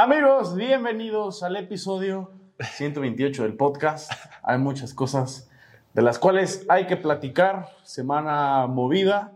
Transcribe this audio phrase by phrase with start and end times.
[0.00, 4.12] Amigos, bienvenidos al episodio 128 del podcast.
[4.44, 5.50] Hay muchas cosas
[5.92, 7.70] de las cuales hay que platicar.
[7.82, 9.32] Semana movida,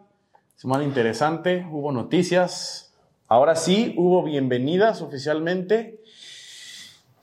[0.55, 2.95] semana interesante, hubo noticias.
[3.27, 6.01] Ahora sí, hubo bienvenidas oficialmente.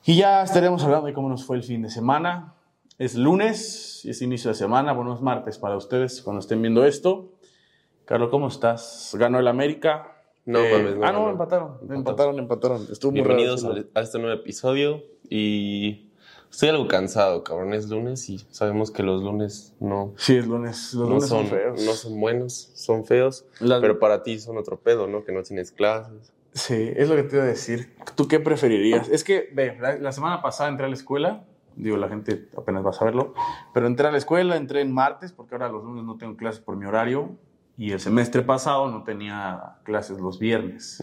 [0.04, 2.52] Y ya estaremos hablando de cómo nos fue el fin de semana.
[2.98, 4.92] Es lunes y es inicio de semana.
[4.92, 7.32] Bueno, es martes para ustedes cuando estén viendo esto.
[8.04, 9.16] Carlos, ¿cómo estás?
[9.18, 10.19] Ganó el América.
[10.46, 11.30] No, Eh, mames, no, ah, no, no.
[11.30, 11.78] empataron.
[11.90, 12.86] Empataron, empataron.
[12.90, 16.10] Estuvo muy Bienvenidos a, a este nuevo episodio y
[16.50, 17.74] estoy algo cansado, cabrón.
[17.74, 20.94] Es lunes y sabemos que los lunes no, Sí, es lunes.
[20.94, 21.82] Los no, lunes son, son, feos.
[21.84, 23.44] no son buenos, son feos.
[23.60, 25.24] Las- Pero para ti son otro pedo, ¿no?
[25.24, 26.32] Que no tienes clases.
[26.52, 27.94] Sí, es lo que te iba a decir.
[28.16, 29.08] ¿Tú qué preferirías?
[29.08, 31.44] Es que, ve, la, la semana pasada entré a la escuela.
[31.76, 33.34] Digo, la gente apenas va a saberlo.
[33.72, 36.60] Pero entré a la escuela, entré en martes, porque ahora los lunes no tengo clases
[36.60, 37.36] por mi horario.
[37.80, 41.02] Y el semestre pasado no tenía clases los viernes.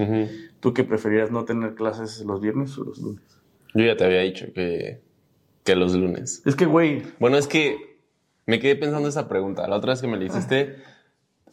[0.60, 3.24] ¿Tú qué preferirías no tener clases los viernes o los lunes?
[3.74, 5.02] Yo ya te había dicho que,
[5.64, 6.44] que los lunes.
[6.46, 7.98] Es que, güey, Bueno, es que
[8.46, 9.68] me quedé pensando esa pregunta.
[9.68, 10.76] La otra vez que me la hiciste,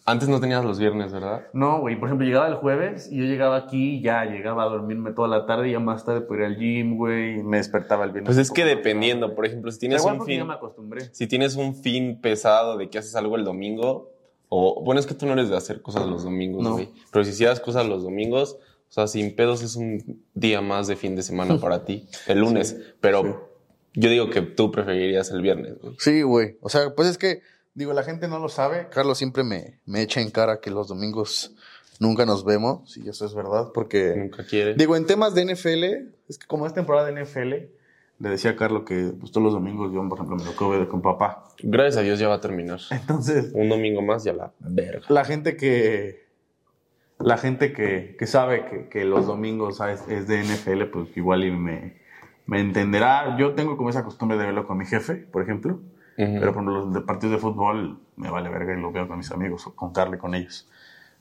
[0.05, 1.47] antes no tenías los viernes, ¿verdad?
[1.55, 1.99] no, güey.
[1.99, 5.29] Por ejemplo, llegaba el jueves y yo llegaba aquí y ya llegaba a dormirme toda
[5.29, 7.43] la tarde y ya más tarde por ir al gym, güey.
[7.43, 8.27] Me despertaba el viernes.
[8.27, 10.37] Pues es que dependiendo, por ejemplo, si tienes igual un fin...
[10.41, 11.01] ya me acostumbré.
[11.15, 14.14] si tienes un fin pesado de que haces algo el domingo,
[14.57, 16.73] o bueno, es que tú no eres de hacer cosas los domingos, No.
[16.75, 16.91] güey.
[17.11, 18.57] Pero si hicieras cosas los domingos,
[18.89, 22.39] o sea, sin pedos es un día más de fin de semana para ti, el
[22.41, 22.77] lunes.
[23.01, 24.01] Pero sí.
[24.01, 25.97] yo digo que tú preferirías el viernes, güey.
[25.99, 26.57] Sí, güey.
[26.61, 27.43] O sea, pues es que,
[27.75, 28.89] digo, la gente no lo sabe.
[28.91, 31.53] Carlos siempre me, me echa en cara que los domingos
[31.99, 32.97] nunca nos vemos.
[32.97, 34.15] Y eso es verdad, porque...
[34.17, 34.75] Nunca quiere.
[34.75, 35.85] Digo, en temas de NFL,
[36.29, 37.55] Es que como es temporada de NFL,
[38.19, 40.89] le decía a Carlos que pues, todos los domingos yo, por ejemplo, me lo ver
[40.89, 41.45] con papá.
[41.63, 42.81] Gracias a Dios ya va a terminar.
[42.91, 45.07] Entonces, Un domingo más ya la verga.
[45.09, 46.25] la gente que
[47.19, 50.05] la gente que, que sabe que, que los domingos ¿sabes?
[50.09, 52.01] es de NFL, pues igual y me,
[52.47, 53.37] me entenderá.
[53.39, 55.75] Yo tengo como esa costumbre de verlo con mi jefe, por ejemplo.
[55.75, 56.39] Ujú.
[56.39, 59.19] Pero por ejemplo, los de partidos de fútbol me vale verga y lo veo con
[59.19, 60.69] mis amigos o con Carly con ellos.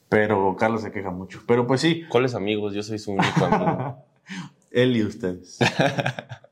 [0.10, 1.42] Pero Carlos se queja mucho.
[1.48, 2.74] Pero pues sí, ¿Cuáles amigos?
[2.74, 3.98] Yo soy su único amigo.
[4.72, 5.60] Él y ustedes.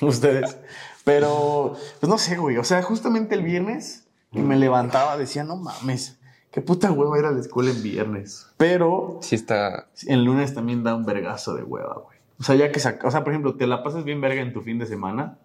[0.08, 0.56] ustedes.
[1.04, 2.56] Pero, pues no sé, güey.
[2.58, 6.18] O sea, justamente el viernes que me levantaba decía, no mames,
[6.50, 8.46] qué puta hueva ir a la escuela en viernes.
[8.56, 9.88] Pero Sí está...
[10.06, 12.18] el lunes también da un vergazo de hueva, güey.
[12.38, 14.52] O sea, ya que saca, o sea, por ejemplo, te la pasas bien verga en
[14.52, 15.38] tu fin de semana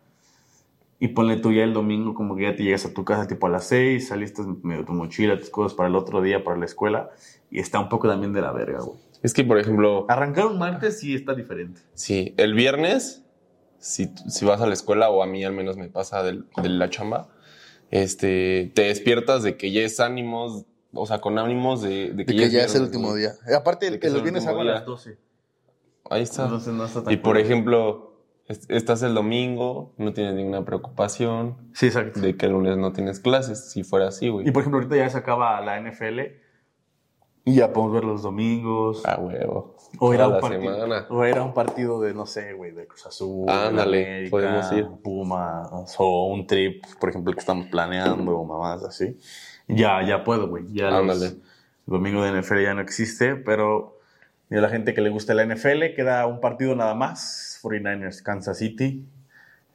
[0.97, 3.47] y ponle tú ya el domingo como que ya te llegas a tu casa tipo
[3.47, 6.65] a las 6, saliste medio tu mochila, tus cosas para el otro día, para la
[6.65, 7.09] escuela
[7.51, 8.97] y está un poco también de la verga, güey.
[9.21, 11.81] Es que, por ejemplo, Arrancar un martes sí está diferente.
[11.95, 13.24] Sí, el viernes,
[13.79, 16.69] si, si vas a la escuela, o a mí al menos me pasa del- de,
[16.69, 17.29] la chamba,
[17.91, 22.33] este, te despiertas de que ya es ánimos, o sea, con ánimos de, de que,
[22.33, 23.33] de que ya es el último día.
[23.47, 25.17] Eh, Aparte, De el que los el viernes hago a las 12.
[26.09, 26.43] Ahí está.
[26.43, 27.43] Entonces no está tan y por cool.
[27.43, 32.19] ejemplo, est- estás el domingo, no tienes ninguna preocupación Sí, exacto.
[32.19, 34.47] de que el lunes no tienes clases, si fuera así, güey.
[34.47, 36.19] Y por ejemplo, ahorita ya se acaba la NFL
[37.45, 39.05] y ya podemos ver los domingos.
[39.05, 39.74] A huevo.
[39.99, 43.49] O, era un partido, o era un partido de, no sé, güey, de Cruz Azul.
[43.49, 44.87] Ándale, podemos ir.
[45.03, 49.17] Pumas, o un trip, por ejemplo, que estamos planeando, o mamás así.
[49.67, 50.65] Ya, ya puedo, güey.
[50.71, 51.25] Ya los- Ándale.
[51.27, 51.41] el
[51.85, 53.97] domingo de NFL ya no existe, pero
[54.51, 57.59] a la gente que le gusta la NFL queda un partido nada más.
[57.63, 59.03] 49ers, Kansas City.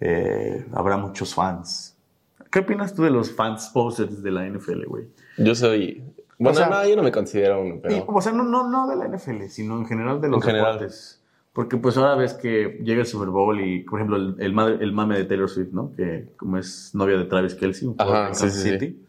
[0.00, 1.97] Eh, habrá muchos fans.
[2.50, 5.04] ¿Qué opinas tú de los fans posters de la NFL, güey?
[5.38, 6.03] Yo soy...
[6.42, 8.04] Bueno, sea- no, yo no me considero uno, Y, pero...
[8.08, 10.72] o sea, no, no, no de la NFL, sino en general de los En general.
[10.74, 11.16] deportes.
[11.52, 14.78] Porque pues ahora ves que llega el Super Bowl y, por ejemplo, el, el, madre-
[14.80, 15.92] el mame de Taylor Swift, ¿no?
[15.96, 18.70] Que como es novia de Travis Kelsey, un Ajá, de sí, Kansas sí, sí.
[18.78, 19.02] City,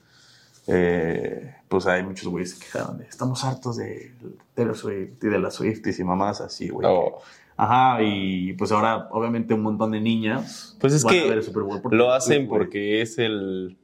[0.67, 4.11] eh, pues hay muchos güeyes que quejaron de, estamos hartos de
[4.53, 6.87] Taylor Swift y de las Swifties y mamás así, güey.
[6.89, 7.19] Oh.
[7.57, 11.37] Ajá, y pues ahora obviamente un montón de niñas Pues es van que a ver
[11.37, 11.81] el Super Bowl.
[11.81, 13.77] por Lo hacen porque es el,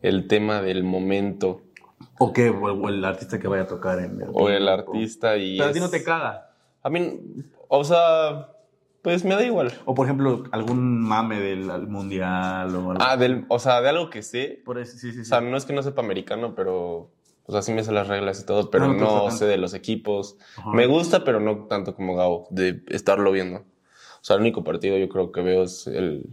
[0.00, 1.60] el tema del momento.
[2.18, 4.28] O que o, o el artista que vaya a tocar en el...
[4.32, 5.56] O el artista y.
[5.58, 6.50] Pero a ti no te caga.
[6.82, 7.20] A mí,
[7.68, 8.48] o sea,
[9.02, 9.72] pues me da igual.
[9.84, 12.94] O por ejemplo, algún mame del al mundial o algo.
[13.00, 14.60] Ah, del, o sea, de algo que sé.
[14.64, 15.20] Por eso, sí, sí, sí.
[15.20, 17.10] O sea, no es que no sepa americano, pero.
[17.46, 19.72] O sea, sí me sé las reglas y todo, pero No, no sé de los
[19.72, 20.36] equipos.
[20.58, 20.70] Ajá.
[20.72, 23.60] Me gusta, pero no tanto como Gabo, de estarlo viendo.
[23.60, 23.64] O
[24.22, 26.26] sea, el único partido yo creo que veo es el, el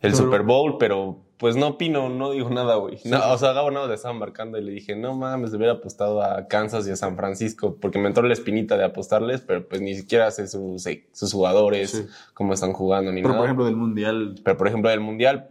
[0.00, 2.98] Pero- Super Bowl, pero pues no opino, no digo nada, güey.
[3.04, 6.22] No, o sea, Gabo nada le estaba marcando y le dije, no mames, hubiera apostado
[6.22, 9.80] a Kansas y a San Francisco, porque me entró la espinita de apostarles, pero pues
[9.80, 12.06] ni siquiera sé sus, sus jugadores, Sí.
[12.34, 13.38] cómo están jugando ni Pero nada.
[13.40, 14.34] por ejemplo, del mundial.
[14.44, 15.50] pero por ejemplo, del Mundial,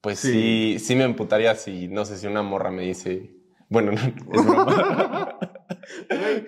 [0.00, 0.76] pues Sí.
[0.78, 0.78] sí.
[0.78, 3.32] sí, me emputaría si, no sé, si una morra me dice,
[3.68, 3.98] bueno, no,
[4.32, 5.38] es broma.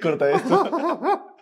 [0.03, 0.71] Corta esto.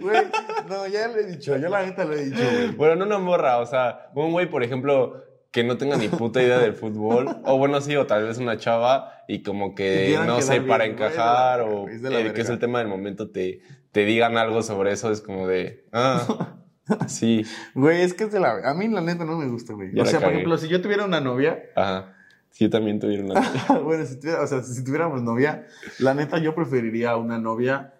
[0.00, 0.22] Güey,
[0.68, 2.68] no, ya le he dicho, yo la neta lo he dicho, güey.
[2.76, 5.20] Bueno, no una morra, o sea, un güey, por ejemplo,
[5.50, 8.58] que no tenga ni puta idea del fútbol, o bueno, sí, o tal vez una
[8.58, 12.58] chava y como Que no sé, para la encajar o es eh, que es el
[12.58, 13.60] tema del momento, te,
[13.92, 16.56] te digan algo sobre eso, es como de, ah,
[17.06, 18.60] sí, Güey, es que es de la...
[18.64, 19.94] A mí la neta no me gusta, güey.
[19.94, 22.14] Ya O sea, por ejemplo, si yo tuviera una novia, ajá.
[22.50, 23.40] Sí, yo también tuviera una.
[23.84, 25.66] bueno, si, tuviera- o sea, si tuviéramos novia,
[25.98, 27.94] la neta yo preferiría una novia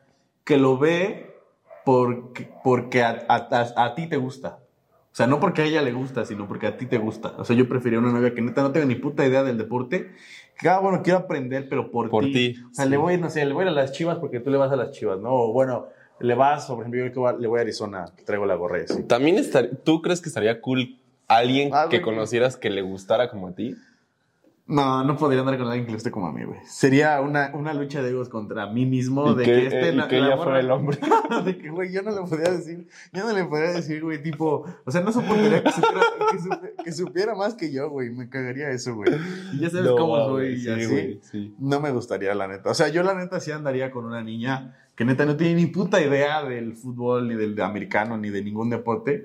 [0.44, 1.34] que lo ve
[1.84, 4.60] porque, porque a, a- a- a ti te gusta.
[5.18, 7.34] O sea, no porque a ella le gusta, sino porque a ti te gusta.
[7.38, 10.12] O sea, yo preferiría una novia que neta no tenga ni puta idea del deporte.
[10.56, 12.54] Que, ah, bueno, quiero aprender, pero por, Por ti.
[12.70, 12.90] O sea, sí.
[12.92, 14.92] le voy, no sé, le voy a las chivas porque tú le vas a las
[14.92, 15.30] chivas, ¿no?
[15.32, 15.88] O bueno,
[16.20, 19.02] le vas, por ejemplo, yo le voy a Arizona, traigo la gorra y así.
[19.08, 23.48] También estar, ¿tú crees que estaría cool alguien Ah, que conocieras que le gustara como
[23.48, 23.74] a ti?
[24.68, 26.60] No, no podría andar con alguien que le guste como a mí, güey.
[26.66, 29.32] Sería una, una lucha de egos contra mí mismo.
[29.32, 30.98] De que, que, este eh, la- que la ella morra- fuera el hombre.
[31.46, 34.66] de que, güey, yo no le podría decir, yo no le podría decir, güey, tipo,
[34.84, 36.00] o sea, no soportaría que supiera,
[36.30, 39.10] que supi- que supiera más que yo, güey, me cagaría eso, güey.
[39.54, 41.18] Y ya sabes No, cómo soy y sí, así.
[41.22, 41.54] sí.
[41.58, 42.68] No me gustaría, la neta.
[42.70, 45.66] O sea, yo la neta sí andaría con una niña que neta no tiene ni
[45.68, 49.24] puta idea del fútbol, ni del americano, ni de ningún deporte,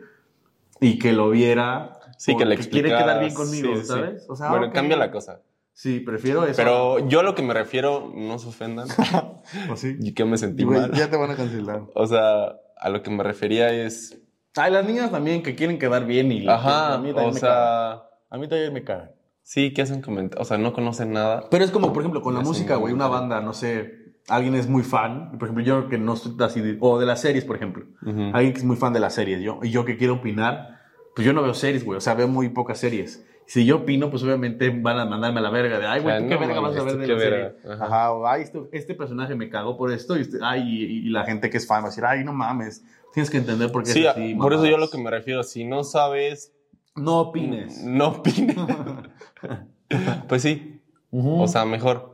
[0.79, 1.99] y que lo viera.
[2.23, 3.87] Sí, que le porque quiere quedar bien conmigo, sí, sí.
[3.87, 4.25] ¿sabes?
[4.29, 4.73] O sea, bueno, ok.
[4.73, 5.41] cambia la cosa.
[5.73, 6.55] Sí, prefiero eso.
[6.55, 8.87] Pero yo a lo que me refiero, no se ofendan,
[9.67, 9.97] Pues sí.
[9.99, 10.91] y que me sentí Güey, mal.
[10.93, 11.81] ya te van a cancelar.
[11.95, 14.17] O sea, a lo que me refería es,
[14.55, 17.39] Ay, las niñas también que quieren quedar bien y a ajá, mí también o me
[17.39, 17.39] cagan.
[17.39, 17.91] sea,
[18.29, 19.11] A mí también me cagan.
[19.41, 21.49] sí, que hacen comentarios, o sea, no conocen nada.
[21.49, 24.69] Pero es como, por ejemplo, con la música, güey, una banda, no sé, alguien es
[24.69, 27.55] muy fan, por ejemplo, yo que no estoy así, de- o de las series, por
[27.57, 28.29] ejemplo, Ujú.
[28.33, 30.72] alguien que es muy fan de las series, yo, y yo que quiero opinar,
[31.15, 33.25] pues yo no veo series, güey, o sea, veo muy pocas series.
[33.45, 36.17] Si yo opino, pues obviamente van a mandarme a la verga de, ay, güey, Ah,
[36.19, 37.53] ¿tú no qué verga vas a ver ¿tú de la serie?
[37.73, 37.85] Ajá.
[37.85, 41.09] Ajá, o, ay, este, este personaje me cagó por esto, y, este- ay, y, y
[41.09, 42.83] la gente que es fan va a decir, ay, no mames,
[43.13, 44.91] tienes que entender por qué Sí, es así, por eso yo a lo mamadas".
[44.91, 46.53] que me refiero, si no sabes,
[46.95, 47.83] No opines.
[47.83, 48.55] no opines.
[50.27, 50.81] pues sí,
[51.11, 52.13] o sea, mejor.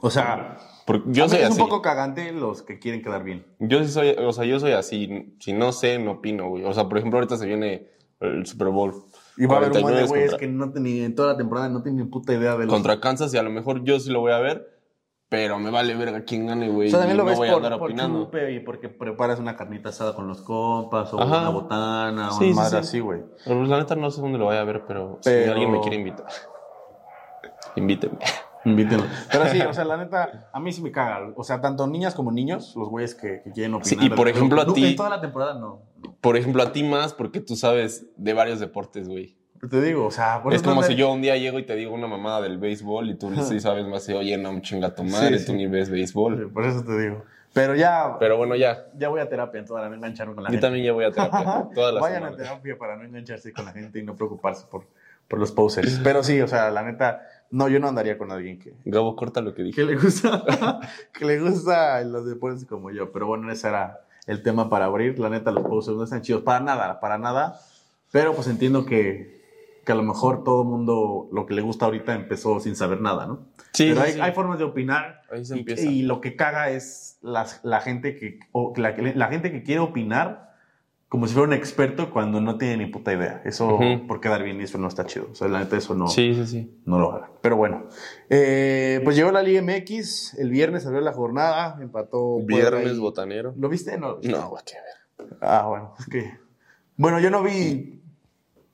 [0.00, 1.60] O sea, Porque yo a soy es así.
[1.62, 3.46] un poco cagante los que quieren quedar bien.
[3.58, 5.34] Yo sí soy, o sea, yo soy así.
[5.40, 6.64] Si no sé, no opino, güey.
[6.64, 7.88] O sea, por ejemplo, ahorita se viene
[8.20, 8.94] el Super Bowl.
[9.36, 11.32] Y va a haber un montón de 49 güeyes contra, que no tenían, en toda
[11.32, 12.72] la temporada no tienen ni puta idea de los...
[12.72, 14.70] contra Kansas y a lo mejor yo sí lo voy a ver,
[15.28, 16.86] pero me vale verga quién gane, güey.
[16.88, 18.30] o sea, también lo no ves voy a por, andar por opinando.
[18.48, 21.40] y porque preparas una carnita asada con los compas o Ajá.
[21.40, 22.76] una botana o Sí, una sí, madre sí.
[22.76, 23.22] así, güey.
[23.44, 25.80] Pues, la neta no sé dónde lo voy a ver, pero, Pero- si alguien me
[25.80, 26.26] quiere invitar,
[27.76, 28.18] invítenme.
[28.66, 29.04] Invítenlo.
[29.30, 31.32] Pero sí, o sea, la neta, a mí sí me caga.
[31.36, 34.00] O sea, tanto niñas como niños, los güeyes que, que quieren opinar.
[34.00, 35.82] Sí, y por ejemplo, a ti- En toda la temporada no.
[36.20, 39.36] Por ejemplo, a ti más porque tú sabes de varios deportes, güey.
[39.70, 40.42] Te digo, o sea...
[40.42, 43.08] por Es como si yo un día llego y te digo una mamada del béisbol
[43.10, 45.58] y tú sí sabes más y oye, no, chinga tu madre, Sí, tú sí.
[45.58, 46.50] ni ves béisbol.
[46.52, 47.24] Por eso te digo.
[47.54, 48.86] Pero ya, Pero bueno, ya.
[48.98, 50.66] ya voy a terapia en toda la no engancharme con la Yo gente.
[50.66, 52.36] también ya voy a terapia todas las Vayan a semanas.
[52.48, 54.84] terapia para no engancharse con la gente y no preocuparse por,
[55.28, 56.00] por los posers.
[56.04, 59.40] Pero sí, o sea, la neta, no, yo no andaría con alguien que, Gabo, corta
[59.40, 59.76] lo que dije.
[59.80, 60.80] que le gusta
[61.18, 63.12] que le gusta los deportes como yo.
[63.12, 65.18] Pero bueno, ese era el tema para abrir.
[65.18, 67.58] La neta, los posers no están chidos para nada, para nada.
[68.10, 69.42] Pero pues entiendo que,
[69.84, 73.26] que a lo mejor todo mundo lo que le gusta ahorita empezó sin saber nada,
[73.26, 73.40] ¿no?
[73.72, 74.20] Sí, Pero hay, sí.
[74.20, 75.22] hay formas de opinar.
[75.30, 75.82] Ahí se y, empieza.
[75.86, 79.80] y lo que caga es las- la, gente que, o la, la gente que quiere
[79.80, 80.53] opinar
[81.14, 83.40] como si fuera un experto cuando no tiene ni puta idea.
[83.44, 83.78] Eso
[84.08, 85.28] por quedar bien, eso no está chido.
[85.30, 86.80] O sea, la neta, eso no, Sí, sí, sí.
[86.86, 87.30] no lo hagan.
[87.40, 87.84] Pero bueno,
[88.28, 90.34] eh, pues llegó la Liga MX.
[90.34, 92.40] El viernes abrió la jornada, empató.
[92.44, 93.54] Viernes botanero.
[93.56, 93.96] ¿Lo viste?
[93.96, 94.08] No.
[94.08, 94.32] lo viste?
[94.36, 95.38] No, qué ver.
[95.40, 96.32] Ah, bueno, es que.
[96.96, 98.02] Bueno, yo no vi.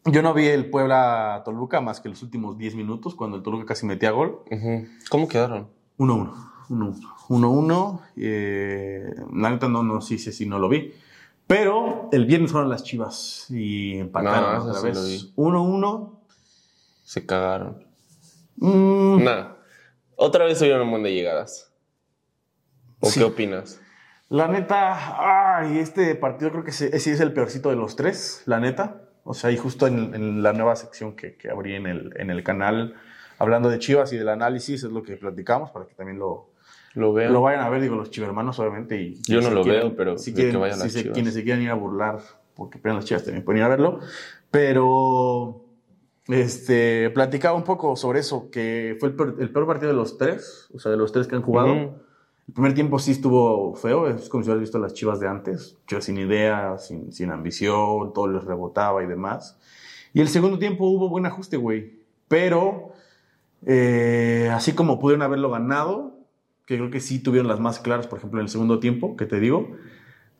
[0.06, 3.66] Yo no vi el Puebla Toluca más que los últimos 10 minutos, cuando el Toluca
[3.66, 4.44] casi metía gol.
[5.10, 5.68] ¿Cómo quedaron?
[5.98, 6.32] 1-1.
[6.70, 7.00] 1-1.
[7.28, 8.00] 1-1.
[8.16, 10.94] Eh, la neta no, no, sí, sí, sí, no lo vi.
[11.50, 15.04] Pero el viernes fueron las chivas y empataron No, otra vez.
[15.04, 15.32] vi.
[15.34, 16.20] 1-1.
[17.02, 17.84] Se cagaron.
[18.54, 19.56] Mm, Nada.
[20.14, 21.72] Otra vez hubieron un montón de llegadas.
[23.00, 23.18] ¿O Sí.
[23.18, 23.80] qué opinas?
[24.28, 28.42] La neta, ay, este partido creo que sí, sí es el peorcito de los tres,
[28.46, 29.02] la neta.
[29.24, 32.30] O sea, y justo en, en la nueva sección que, que abrí en el, en
[32.30, 32.94] el canal,
[33.40, 36.49] hablando de Chivas y del análisis, es lo que platicamos para que también lo,
[36.94, 37.30] Lo veo.
[37.30, 39.00] lo vayan a ver, digo, los chivermanos, obviamente.
[39.00, 41.14] Y, Yo no lo quieren- veo, pero si quieren, que vayan si las se- Chivas.
[41.14, 42.18] quienes se quieran ir a burlar
[42.54, 44.00] porque pierden las chivas también pueden ir a verlo.
[44.50, 45.64] Pero
[46.28, 50.18] este, platicaba un poco sobre eso, que fue el peor, el peor partido de los
[50.18, 51.72] tres, o sea, de los tres que han jugado.
[51.72, 51.94] Ujú.
[52.48, 55.76] El primer tiempo sí estuvo feo, es como si hubieras visto las chivas de antes,
[55.86, 59.56] chivas sin idea, sin, sin ambición, todo les rebotaba y demás.
[60.12, 62.00] Y el segundo tiempo hubo buen ajuste, güey.
[62.26, 62.88] Pero,
[63.66, 66.18] eh, así como pudieron haberlo ganado,
[66.70, 69.26] que creo que sí tuvieron las más claras, por ejemplo, en el segundo tiempo, que
[69.26, 69.72] te digo,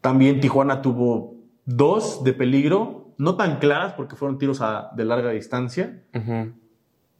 [0.00, 1.34] También Tijuana tuvo
[1.66, 6.02] dos de peligro, no tan claras porque fueron tiros a- de larga distancia,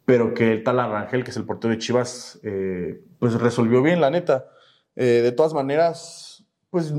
[0.05, 4.01] pero que el tal Arrangel, que es el portero de Chivas, eh, pues resolvió bien,
[4.01, 4.45] la neta.
[4.95, 6.93] Eh, de todas maneras, pues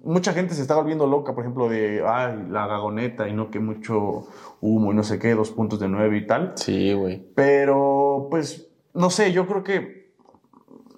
[0.00, 3.58] mucha gente se está volviendo loca, por ejemplo, de ay, la gagoneta y no que
[3.60, 4.24] mucho
[4.60, 6.52] humo y no sé qué, dos puntos de nueve y tal.
[6.56, 7.24] Sí, güey.
[7.34, 10.01] Pero, pues, no sé, yo creo que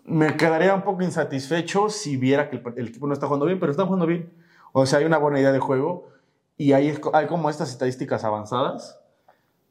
[0.04, 3.58] me quedaría un poco insatisfecho si viera que el, el equipo no está jugando bien,
[3.58, 4.30] pero está jugando bien.
[4.72, 6.08] O sea, hay una buena idea de juego
[6.56, 9.00] y hay, hay como estas estadísticas avanzadas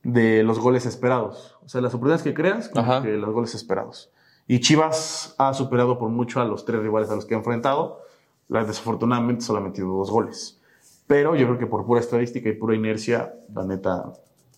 [0.03, 1.57] de los goles esperados.
[1.65, 3.01] O sea, las oportunidades que creas, como Ajá.
[3.03, 4.11] que los goles esperados.
[4.47, 8.01] Y Chivas ha superado por mucho a los tres rivales a los que ha enfrentado.
[8.49, 10.59] La- Desafortunadamente solo ha metido dos goles.
[11.07, 14.11] Pero yo creo que por pura estadística y pura inercia, la neta,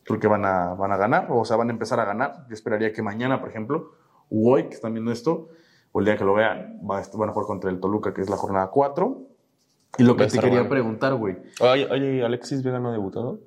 [0.03, 2.46] creo que van a, van a ganar, o sea, van a empezar a ganar.
[2.48, 3.91] Yo esperaría que mañana, por ejemplo,
[4.32, 5.50] o hoy, que están viendo esto,
[5.96, 8.20] o el día que lo vean, va a van a jugar contra el Toluca, que
[8.20, 9.18] es la jornada 4.
[9.98, 10.70] Y lo que te quería bueno.
[10.70, 11.38] preguntar, güey.
[11.62, 13.40] Oye, oye, ¿Alexis Vega no ha debutado?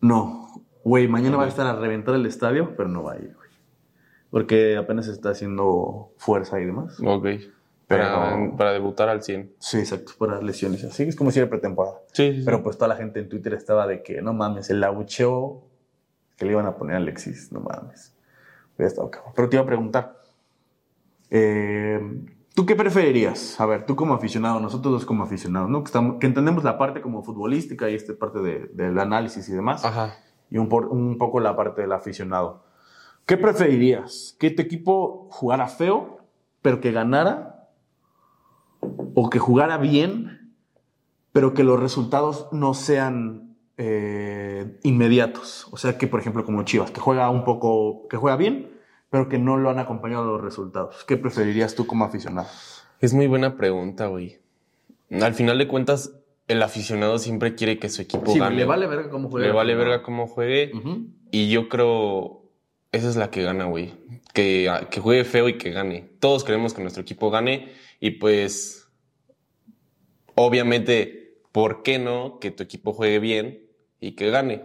[0.00, 0.48] No,
[0.82, 3.48] güey, mañana va a estar a reventar el estadio, pero no va a ir, güey.
[4.30, 6.98] Porque apenas está haciendo fuerza y demás.
[7.06, 7.24] Ok.
[7.86, 9.52] Para, Pero- para debutar al 100.
[9.60, 10.82] Sí, exacto, por las lesiones.
[10.82, 12.00] Así es como si era pretemporada.
[12.12, 12.42] Sí, sí.
[12.44, 15.62] Pero pues toda la gente en Twitter estaba de que, no mames, el abucheo
[16.36, 18.12] que le iban a poner a Alexis, no mames.
[18.76, 19.34] Estado cabrón.
[19.36, 20.21] Pero te iba a preguntar,
[21.34, 21.98] eh,
[22.54, 23.58] ¿tú qué preferirías?
[23.58, 25.82] A ver, tú como aficionado, nosotros dos como aficionados, ¿no?
[25.82, 29.52] Que, estamos, que entendemos la parte como futbolística y esta parte de- del análisis y
[29.52, 30.14] demás, Ajá.
[30.50, 32.64] y un, por- un poco la parte del aficionado.
[33.24, 34.36] ¿Qué preferirías?
[34.38, 36.18] ¿Que tu equipo jugara feo,
[36.60, 37.68] pero que ganara?
[39.14, 40.54] ¿O que jugara bien,
[41.32, 45.68] pero que los resultados no sean eh, inmediatos?
[45.72, 48.71] O sea, que por ejemplo como Chivas, que juega un poco, que juega bien,
[49.12, 51.04] pero que no lo han acompañado los resultados.
[51.04, 52.48] ¿Qué preferirías tú como aficionado?
[52.98, 54.38] Es muy buena pregunta, güey.
[55.10, 56.14] Al final de cuentas,
[56.48, 58.56] el aficionado siempre quiere que su equipo Sí, gane.
[58.56, 59.46] le vale verga cómo juega.
[59.46, 60.72] Le vale verga cómo juegue.
[61.30, 62.42] Y yo creo,
[62.90, 63.92] esa es la que gana, güey.
[64.32, 66.08] Que, que juegue feo y que gane.
[66.18, 67.70] Todos queremos que nuestro equipo gane.
[68.00, 68.88] Y pues,
[70.34, 73.66] obviamente, ¿por qué no que tu equipo juegue bien
[74.00, 74.64] y que gane?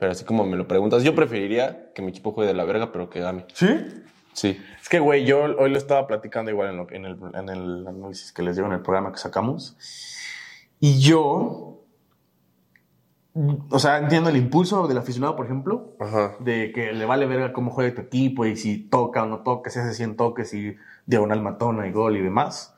[0.00, 2.90] Pero así como me lo preguntas, yo preferiría que mi equipo juegue de la verga,
[2.90, 3.44] pero que gane.
[3.54, 3.68] ¿Sí?
[4.32, 4.58] Sí.
[4.80, 7.86] Es que, güey, yo hoy lo estaba platicando igual en, lo- en el, en el
[7.86, 9.76] análisis que les dio en el programa que sacamos.
[10.80, 11.84] Y yo,
[13.70, 16.36] o sea, entiendo el impulso del aficionado, por ejemplo, Ajá.
[16.40, 19.68] de que le vale verga cómo juega tu equipo y si toca o no toca,
[19.70, 20.76] si hace 100 toques y
[21.06, 22.74] diagonal matona y gol y demás.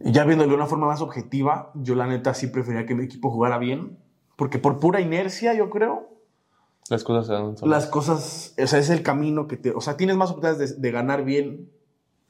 [0.00, 3.04] Y ya viéndolo de una forma más objetiva, yo la neta sí preferiría que mi
[3.04, 3.98] equipo jugara bien,
[4.36, 6.08] porque por pura inercia, yo creo,
[6.88, 7.82] Las cosas se dan solas.
[7.82, 10.80] las cosas, o sea, es el camino que te, o sea, tienes más oportunidades de,
[10.80, 11.70] de ganar bien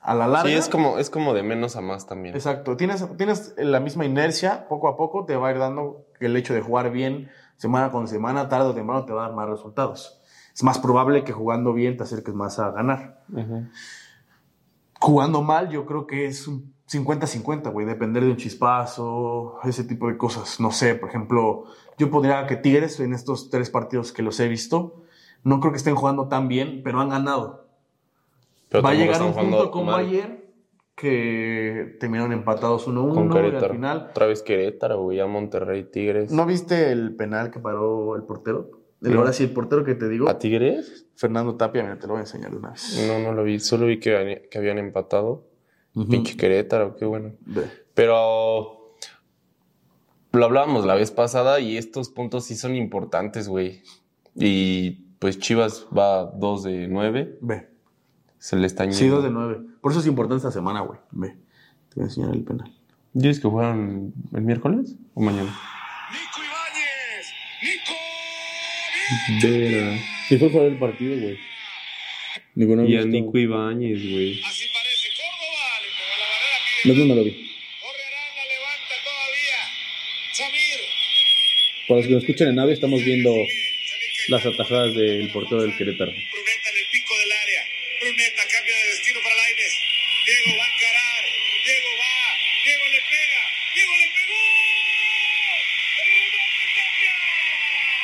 [0.01, 0.49] a la larga.
[0.49, 2.35] Sí, es como, es como de menos a más también.
[2.37, 6.37] Exacto, tienes, tienes la misma inercia, poco a poco te va a ir dando el
[6.37, 9.49] hecho de jugar bien semana con semana, tarde o temprano te va a dar más
[9.49, 10.21] resultados.
[10.55, 13.25] Es más probable que jugando bien te acerques más a ganar.
[15.01, 20.09] Jugando mal, yo creo que es un 50-50, güey, depender de un chispazo, ese tipo
[20.09, 20.61] de cosas.
[20.61, 21.65] No sé, por ejemplo,
[21.99, 25.03] yo podría que Tigres en estos tres partidos que los he visto,
[25.45, 27.69] no creo que estén jugando tan bien, pero han ganado.
[28.69, 30.05] Pero Va a llegar un punto como mal.
[30.05, 30.45] ayer
[30.97, 33.67] que terminaron empatados 1-1 Con Querétaro.
[33.67, 34.07] al final...
[34.11, 36.33] Otra vez Querétaro, güey, a Monterrey, Tigres.
[36.33, 38.71] ¿No viste el penal que paró el portero?
[39.00, 39.19] No.
[39.19, 41.07] Ahora sí, el portero que te digo, ¿A Tigres?
[41.17, 43.05] Fernando Tapia, mira, te lo voy a enseñar de una vez.
[43.07, 43.61] No, no lo vi.
[43.61, 45.45] Solo vi que, habían- que habían empatado.
[46.11, 47.33] Pinche Querétaro, qué bueno.
[47.47, 47.65] Ve.
[47.95, 48.75] Pero
[50.37, 53.83] lo hablábamos la vez pasada y estos puntos sí son importantes, güey.
[54.35, 57.38] Y pues Chivas va 2 de 9.
[57.40, 57.69] Ve.
[58.38, 59.16] Se le está Sí, yendo.
[59.16, 59.59] dos de nueve.
[59.81, 61.00] Por eso es importante esta semana, güey.
[61.11, 61.31] Ve.
[61.88, 62.73] Te voy a enseñar el penal.
[63.12, 65.49] ¿Dices que juegan el miércoles o mañana?
[66.12, 67.33] Nico Ibáñez.
[69.40, 69.47] Nico.
[69.47, 69.99] Vera.
[70.28, 71.38] Sí, fue jugar el partido, güey.
[72.55, 74.40] Nico, no, Y a Nico Ibáñez, güey.
[74.43, 75.64] Así parece Córdoba.
[76.85, 77.05] Le pegó la barrera.
[77.05, 77.46] No, no lo vi.
[81.87, 83.33] Para los que nos escuchan en nave, estamos viendo
[84.28, 86.11] las atajadas del portero del Querétaro.
[86.11, 87.62] Bruneta en el pico del área.
[88.00, 89.73] Bruneta cambia de destino para Laines.
[90.26, 91.23] Diego va a encarar.
[91.64, 92.35] Diego va.
[92.66, 93.43] Diego le pega.
[93.76, 94.43] Diego le pegó.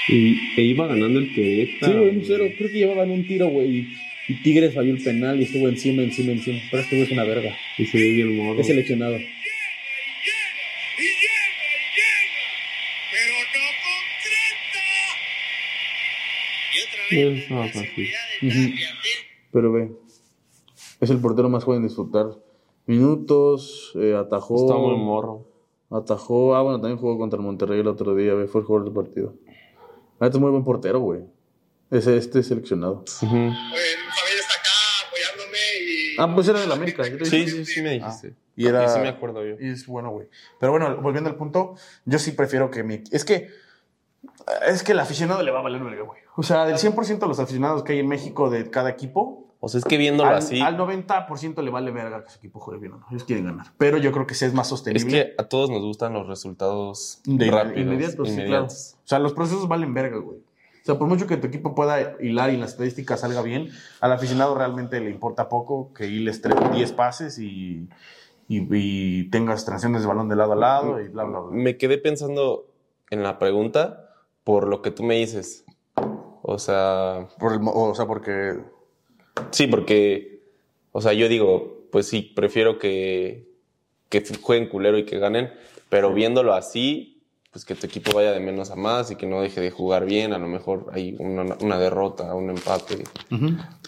[0.09, 1.93] Y e iba ganando el Querétaro.
[1.93, 2.53] Sí, güey, un cero.
[2.57, 3.89] Creo que llevaban un tiro, güey.
[4.29, 6.61] Y Tigres falló el penal y estuvo encima, encima, encima.
[6.71, 7.59] Pero este güey es una verga.
[7.79, 8.61] Y se ve bien modo.
[8.61, 9.19] Es seleccionado.
[17.21, 18.09] Es más fácil.
[18.43, 18.75] Ujú.
[19.53, 19.93] Pero ve.
[21.01, 22.27] Es el portero más joven en disfrutar
[22.87, 23.93] minutos.
[23.97, 24.67] eh, atajó.
[24.67, 25.49] Está muy morro.
[25.91, 26.55] Atajó.
[26.57, 28.47] Ah, bueno, también jugó contra el Monterrey el otro día, güey.
[28.47, 29.35] Fue el jugador del partido.
[30.21, 31.21] Ah, este es muy buen portero, güey.
[31.91, 33.05] Ese, este seleccionado.
[33.17, 33.57] Apoyándome
[35.81, 36.17] y...
[36.19, 37.07] Ah, pues era del América.
[37.07, 38.35] yo te Sí, sí, sí me dijiste.
[38.57, 38.89] Y era.
[38.89, 39.57] Sí me acuerdo yo.
[39.61, 40.29] Y es bueno, güey.
[40.61, 43.03] Pero bueno, volviendo al punto, yo sí prefiero que mi.
[43.11, 43.49] Es que.
[44.67, 46.21] Es que el aficionado le va a valer verga, güey.
[46.37, 49.69] O sea, del 100% de los aficionados que hay en México de cada equipo, O
[49.69, 52.81] sea, es que viéndolo al, así, al 90% le vale verga que su equipo juegue
[52.81, 53.07] bien o no.
[53.11, 53.67] Ellos quieren ganar.
[53.79, 55.11] Pero yo creo que sí es más es sostenible.
[55.11, 58.49] que a todos nos gustan los resultados de rápidos, inmediatos, sí, claro.
[58.49, 58.97] inmediatos.
[59.05, 60.39] O sea, los procesos valen verga, güey.
[60.39, 63.69] O sea, por mucho que tu equipo pueda hilar y las estadísticas salga bien,
[64.01, 67.89] al aficionado realmente le importa poco que hiles tres- 10 pases y,
[68.49, 71.57] y, y tengas transiciones de balón de lado a lado y bla, bla, bla.
[71.57, 72.67] Me quedé pensando
[73.11, 74.02] en la pregunta
[74.45, 75.65] por lo que tú me dices.
[76.43, 78.59] O sea, Por el o sea, porque
[79.51, 80.43] sí, porque,
[80.93, 83.49] o sea, yo digo, pues sí, prefiero que,
[84.09, 85.53] que jueguen culero y que ganen,
[85.89, 87.23] pero viéndolo así,
[87.53, 90.07] pues que tu equipo vaya de menos a más y que no deje de jugar
[90.07, 93.05] bien, a lo mejor hay una, una derrota, un empate.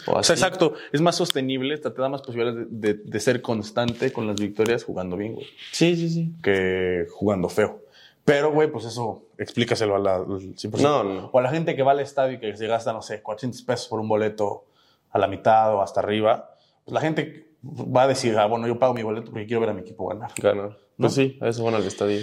[0.07, 3.41] O sea, exacto, es más sostenible, te te da más posibilidades de, de- de ser
[3.41, 6.31] constante con las victorias jugando bien, güey, Sí, sí, sí.
[6.43, 7.81] que jugando feo.
[8.25, 10.81] Pero, güey, pues eso explícaselo a la, al 100%.
[10.81, 11.29] No, no.
[11.31, 13.61] O a la gente que va al estadio y que se gasta, no sé, 400
[13.61, 14.65] pesos por un boleto
[15.11, 16.55] a la mitad o hasta arriba.
[16.83, 19.69] Pues la gente va a decir, ah, bueno, yo pago mi boleto porque quiero ver
[19.69, 20.31] a mi equipo ganar.
[20.41, 20.75] Ganar.
[20.97, 22.19] Pues sí, a eso van al estadio.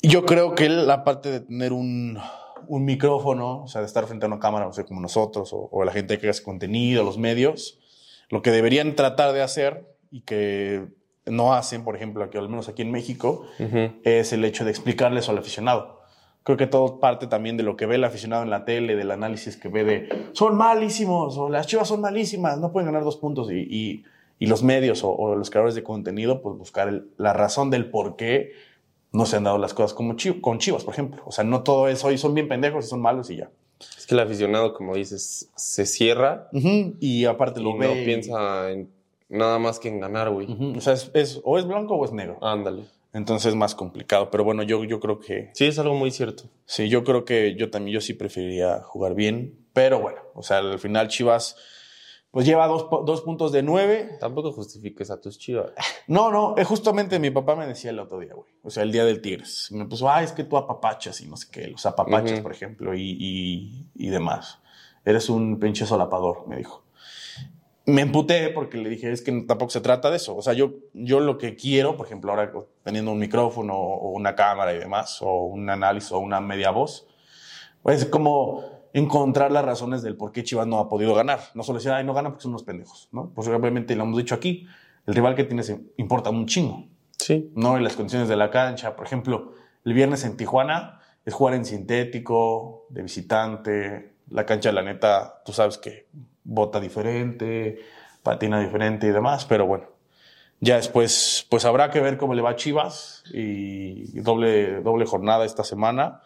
[0.00, 2.20] Yo creo que la parte de tener un,
[2.68, 5.68] un micrófono, o sea, de estar frente a una cámara, o sea, como nosotros, o,
[5.72, 7.80] o la gente que hace contenido, los medios,
[8.28, 10.86] lo que deberían tratar de hacer y que
[11.26, 13.46] no hacen, por ejemplo, aquí, al menos aquí en México,
[14.04, 16.00] es el hecho de explicarles al aficionado.
[16.44, 19.10] Creo que todo parte también de lo que ve el aficionado en la tele, del
[19.10, 23.16] análisis que ve de son malísimos o las chivas son malísimas, no pueden ganar dos
[23.16, 23.50] puntos.
[23.50, 24.04] Y, y-
[24.38, 27.90] y los medios o, o los creadores de contenido, pues buscar el- la razón del
[27.90, 28.52] por qué
[29.12, 31.22] no se han dado las cosas como con chivas, por ejemplo.
[31.26, 33.50] O sea, no todo es hoy son bien pendejos y son malos y ya.
[33.98, 38.02] Es que el aficionado, como dices, se cierra Y aparte y lo no ve.
[38.02, 38.88] y- piensa en
[39.28, 40.46] nada más que en ganar, güey.
[40.76, 42.38] O sea, es, es- o es blanco o es negro.
[42.42, 42.84] Ándale.
[43.12, 44.30] Entonces es más complicado.
[44.30, 46.44] Pero bueno, yo, yo creo que Sí, es algo muy cierto.
[46.66, 50.58] Sí, yo creo que yo también, yo sí preferiría jugar bien, pero bueno, o sea,
[50.58, 51.56] al final Chivas
[52.32, 54.10] pues lleva dos, dos puntos de nueve.
[54.20, 55.72] Tampoco justifiques a tus chivas.
[56.08, 58.92] No, no, eh, justamente mi papá me decía el otro día, güey, o sea, el
[58.92, 59.68] día del Tigres.
[59.72, 62.42] Me puso, ah, es que tú apapachas y no sé qué, los apapachas, Ujú.
[62.44, 64.60] por ejemplo, y, y, y demás.
[65.04, 66.84] Eres un pinche solapador, me dijo.
[67.86, 70.36] Me emputé porque le dije, es que tampoco se trata de eso.
[70.36, 74.34] O sea, yo, yo lo que quiero, por ejemplo, ahora teniendo un micrófono o una
[74.34, 77.06] cámara y demás, o un análisis o una media voz,
[77.82, 81.38] pues es como encontrar las razones del por qué Chivas no ha podido ganar.
[81.54, 83.30] No solo decir, ay, no ganan porque son unos pendejos, ¿no?
[83.34, 84.66] Pues obviamente lo hemos dicho aquí,
[85.06, 86.86] el rival que tienes importa un chingo,
[87.18, 87.50] Sí.
[87.54, 87.78] ¿no?
[87.78, 88.96] Y las condiciones de la cancha.
[88.96, 89.52] Por ejemplo,
[89.84, 94.14] el viernes en Tijuana es jugar en sintético, de visitante.
[94.30, 96.08] La cancha, la neta, tú sabes que
[96.46, 97.80] bota diferente,
[98.22, 99.84] patina diferente y demás, pero bueno.
[100.60, 105.44] Ya después, pues habrá que ver cómo le va a Chivas y doble, doble jornada
[105.44, 106.22] esta semana.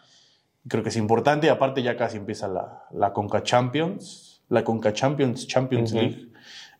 [0.67, 4.93] Creo que es importante y aparte ya casi empieza la, la Conca Champions, la Conca
[4.93, 5.91] Champions, Champions.
[5.91, 6.31] League.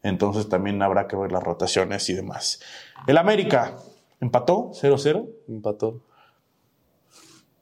[0.03, 2.61] Entonces también habrá que ver las rotaciones y demás.
[3.05, 3.75] El América
[4.21, 5.29] empató 0-0.
[5.49, 6.01] Empató.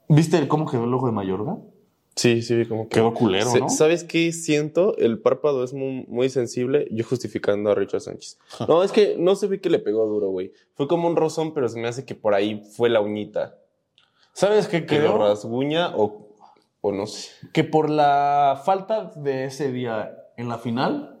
[0.08, 1.56] ¿Viste cómo quedó el ojo de Mayorga?
[2.16, 2.96] Sí, sí, como que.
[2.96, 3.68] Quedó culero, Se- ¿no?
[3.70, 4.96] ¿Sabes qué siento?
[4.98, 6.86] El párpado es muy, muy sensible.
[6.90, 8.38] Yo justificando a Richard Sánchez.
[8.68, 10.52] No, es que no se ve que le pegó duro, güey.
[10.74, 13.56] Fue como un rozón, pero se me hace que por ahí fue la uñita.
[14.32, 15.18] ¿Sabes qué Que lo creo?
[15.18, 16.28] rasguña o,
[16.80, 17.30] o no sé.
[17.52, 21.20] Que por la falta de ese día en la final,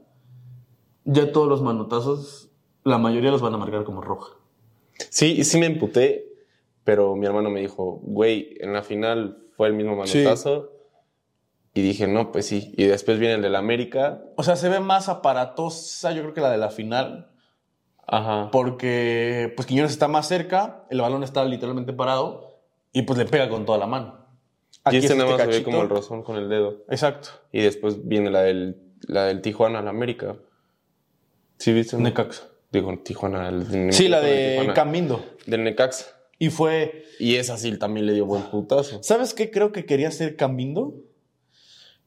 [1.04, 2.50] ya todos los manotazos,
[2.84, 4.32] la mayoría los van a marcar como roja.
[5.08, 6.26] Sí, sí me emputé,
[6.84, 10.72] pero mi hermano me dijo, güey, en la final fue el mismo manotazo.
[11.72, 12.74] Y dije, no, pues sí.
[12.76, 14.22] Y después viene el del América.
[14.36, 17.30] O sea, se ve más aparatosa, yo creo que la de la final,
[18.06, 18.50] Ajá.
[18.50, 22.58] porque pues Quiñones está más cerca, el balón está literalmente parado
[22.92, 24.26] y pues le pega con toda la mano.
[24.90, 26.84] y es este nada más se ve como el rozón con el dedo.
[26.88, 27.28] Exacto.
[27.52, 30.36] Y después viene la del, la del Tijuana al América.
[31.58, 31.96] ¿Sí viste?
[31.96, 32.02] no?
[32.02, 32.44] Necaxa.
[32.72, 33.48] Digo, Tijuana.
[33.48, 34.74] El, Sí, la del de Tijuana.
[34.74, 35.24] Camindo.
[35.46, 36.06] Del Necaxa.
[36.38, 39.02] Y fue, Y esa sí también le dio buen putazo.
[39.02, 40.94] ¿sabes qué creo que quería hacer Camindo?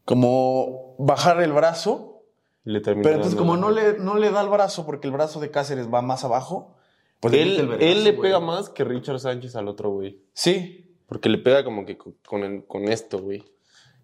[0.05, 2.23] Como bajar el brazo
[2.65, 5.51] Le Pero entonces, como no le, no le da el brazo porque el brazo de
[5.51, 6.75] Cáceres va más abajo,
[7.19, 10.21] pues le Él, vergazo, él le pega más que Richard Sánchez al otro, güey.
[10.33, 10.97] Sí.
[11.07, 13.43] Porque le pega como que con, con, el- con esto, güey.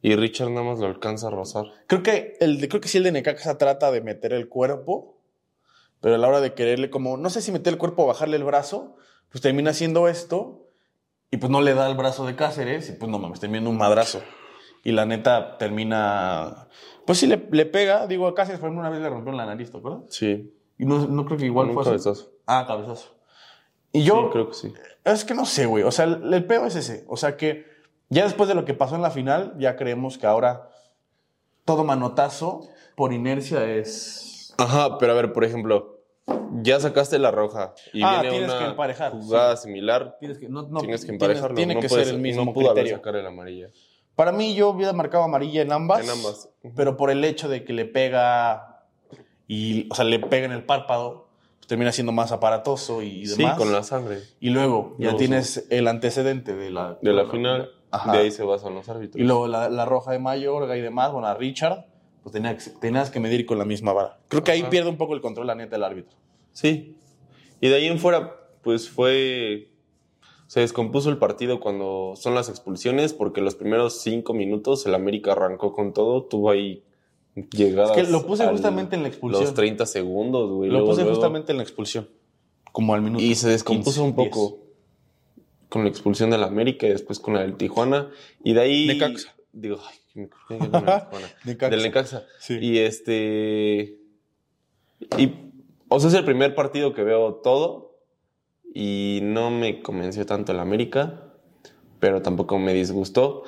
[0.01, 1.65] Y Richard nada más lo alcanza a rozar.
[1.87, 5.17] Creo que, el de, creo que sí el de Necaxa trata de meter el cuerpo,
[5.99, 8.37] pero a la hora de quererle como, no sé si meter el cuerpo o bajarle
[8.37, 8.95] el brazo,
[9.29, 10.67] pues termina haciendo esto
[11.31, 13.77] y pues no le da el brazo de Cáceres y pues no mames, termina un
[13.77, 14.21] madrazo.
[14.83, 16.67] Y la neta termina,
[17.05, 19.45] pues sí le, le pega, digo, a Cáceres por ejemplo una vez le rompió la
[19.45, 20.03] nariz, ¿te acuerdas?
[20.09, 20.53] Sí.
[20.77, 21.89] Y no, no creo que igual fue así.
[21.89, 22.31] cabezazo.
[22.45, 23.15] Ah, cabezazo.
[23.91, 24.73] Y yo, Sí, creo que sí.
[25.03, 25.83] es que no sé, güey.
[25.83, 27.03] O sea, el, el peor es ese.
[27.07, 27.65] O sea que
[28.09, 30.69] ya después de lo que pasó en la final, ya creemos que ahora
[31.65, 32.61] todo manotazo
[32.95, 34.53] por inercia es.
[34.57, 35.99] Ajá, pero a ver, por ejemplo,
[36.61, 40.17] ya sacaste la roja y Ah, viene tienes una que emparejar, jugada similar.
[40.19, 41.55] Tienes que, no, no, tienes que tienes- emparejarlo.
[41.55, 42.97] Tiene no que puedes- ser el mismo No pudo haber criterio.
[42.97, 43.67] sacar el amarilla.
[44.19, 46.03] Para mí, yo hubiera marcado amarilla en ambas.
[46.03, 46.49] En ambas.
[46.75, 48.83] Pero por el hecho de que le pega
[49.47, 53.37] y, o sea, le pega en el párpado, pues termina siendo más aparatoso y Sí,
[53.37, 53.57] demás.
[53.57, 54.17] con la sangre.
[54.41, 58.11] Y luego ya tienes el antecedente de la, De la final, Ajá.
[58.11, 59.21] de ahí se basan los árbitros.
[59.21, 61.85] Y luego la, la roja de Mayorga y demás, bueno, a Richard,
[62.21, 64.19] pues tenía que- tenías que medir con la misma vara.
[64.27, 66.17] Creo que ahí pierde un poco el control, la neta, el árbitro.
[66.51, 66.97] Sí.
[67.61, 69.68] Y de ahí en fuera, pues fue.
[70.49, 75.33] Se descompuso el partido cuando son las expulsiones, porque los primeros cinco minutos el América
[75.33, 76.83] arrancó con todo, tuvo ahí
[77.51, 77.95] llegadas.
[77.95, 79.43] Es que lo puse al- justamente en la expulsión.
[79.43, 80.69] Los 30 segundos, güey.
[80.71, 81.15] Lo luego, puse luego.
[81.15, 82.09] justamente en la expulsión.
[82.71, 83.23] Como al minuto.
[83.23, 84.57] Y se descompuso 15, un poco
[85.69, 88.09] con la expulsión del América y después con la del Tijuana.
[88.43, 88.87] Y de ahí.
[88.87, 89.35] Necaxa.
[89.53, 90.19] Digo, ay, que
[90.57, 91.27] me la Tijuana.
[91.45, 91.69] Necaxa.
[91.69, 92.23] Del Necaxa.
[92.39, 92.57] Sí.
[92.59, 93.99] Y este.
[95.19, 95.31] Y.
[95.89, 97.88] O sea, es el primer partido que veo todo.
[98.73, 101.23] Y no me convenció tanto el América.
[101.99, 103.43] Pero tampoco me disgustó.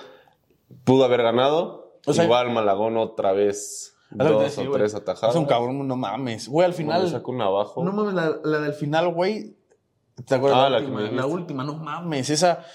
[0.84, 1.98] Pudo haber ganado.
[2.06, 3.96] O sea- Igual Malagón otra vez.
[4.10, 4.74] Dos o güey.
[4.74, 5.34] tres atajadas.
[5.36, 6.50] Es un cabrón, no mames.
[6.50, 7.08] Güey, al Final.
[7.10, 7.82] sacó una abajo.
[7.84, 9.56] No mames, la, la del final, güey.
[10.26, 10.60] ¿Te acuerdas?
[10.60, 12.30] Ah, la, la que última, la última, no mames.
[12.30, 12.66] Esa.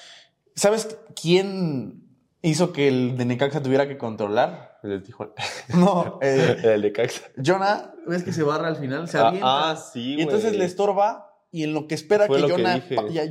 [0.54, 2.04] ¿Sabes quién
[2.40, 4.78] hizo que el de Necaxa tuviera que controlar?
[4.82, 5.32] El del Tijuana.
[5.74, 7.24] No, eh, el de Caxa.
[7.44, 9.06] Jonah, ¿ves que se barra al final?
[9.06, 9.70] Se Ah, avienta.
[9.72, 10.60] ah, sí, Y entonces güey.
[10.60, 11.25] le estorba
[11.56, 12.82] y en lo que espera Fue que que Jonah,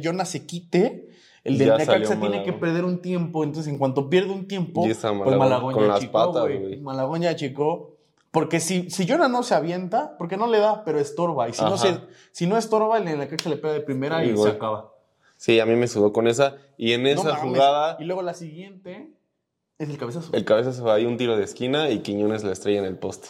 [0.03, 1.09] Jonah se quite,
[1.43, 3.43] el de Ya Necaxa tiene que perder un tiempo.
[3.43, 7.21] Entonces, en cuanto pierde un tiempo, pues achicó, patas, güey.
[7.21, 7.97] ya achicó.
[8.31, 11.47] Porque si, si Jonah no se avienta, porque no le da, pero estorba.
[11.47, 11.99] Y si, no, se,
[12.31, 14.91] si no estorba, el Necaxa le pega de primera y, se acaba.
[15.37, 16.55] Sí, a mí me sudó con esa.
[16.77, 19.11] Y en esa jugada, Y luego la siguiente
[19.77, 20.31] es el cabezazo.
[20.33, 22.97] el cabeza se va ahí un tiro de esquina y Quiñones la estrella en el
[22.97, 23.27] poste.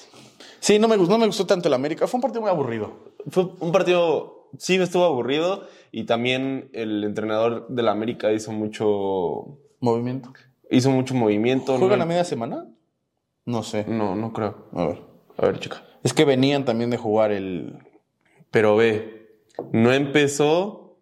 [0.65, 2.07] Sí, no me, gustó, no me gustó tanto el América.
[2.07, 2.91] Fue un partido muy aburrido.
[3.29, 5.67] Fue un partido, sí, estuvo aburrido.
[5.91, 10.33] Y también el entrenador de la América hizo mucho, Movimiento.
[10.69, 11.77] hizo mucho movimiento.
[11.77, 12.67] ¿Juegan no, a media semana?
[13.45, 13.85] No sé.
[13.87, 14.67] no, no creo.
[14.73, 15.01] A ver.
[15.37, 15.83] A ver, chica.
[16.03, 17.77] Es que venían también de jugar el.
[18.51, 19.39] Pero ve,
[19.71, 20.97] no empezó,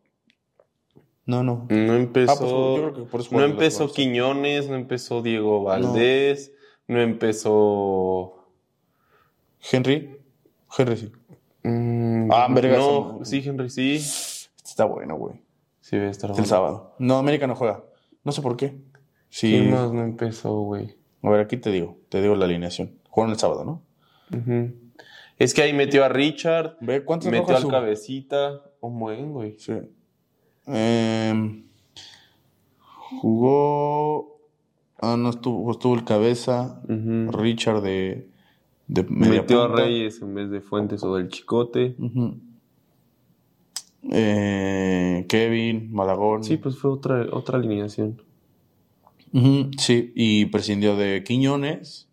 [1.25, 1.67] No, no.
[1.69, 5.63] no empezó, Ah, pues, yo creo que por eso no empezó Quiñones, no empezó Diego
[5.63, 6.51] Valdés,
[6.87, 8.47] no empezó...
[9.71, 10.19] Henry.
[10.77, 11.11] Henry sí.
[11.63, 13.95] Mm, Ah, verga, No, sí, Henry, sí.
[13.95, 15.41] Este está bueno, güey.
[15.79, 16.47] Sí, debe estar El bueno.
[16.47, 16.95] sábado.
[16.99, 17.83] No, América no juega.
[18.23, 18.77] No sé por qué.
[19.29, 19.49] Sí.
[19.51, 20.95] ¿Quién más no empezó, güey?
[21.21, 21.97] A ver, aquí te digo.
[22.09, 22.97] Te digo la alineación.
[23.09, 23.81] Jugaron el sábado, ¿no?
[24.37, 24.73] Ujú.
[25.37, 28.61] Es que ahí metió a Richard, Ve cuántos metió al cabecita.
[28.81, 29.57] Un buen, güey.
[29.59, 29.73] Sí.
[30.67, 31.65] Em,
[33.19, 34.39] jugó.
[35.01, 36.81] Ah, no estuvo, estuvo el cabeza.
[36.85, 37.31] Ujú.
[37.31, 38.29] Richard de.
[38.87, 39.67] De Metió a.
[39.69, 41.95] Reyes en vez de Fuentes o del Chicote.
[44.11, 46.43] Eh, Kevin, Malagón.
[46.43, 48.21] Sí, pues fue otra, otra alineación.
[49.77, 52.07] Sí, y prescindió de Quiñones,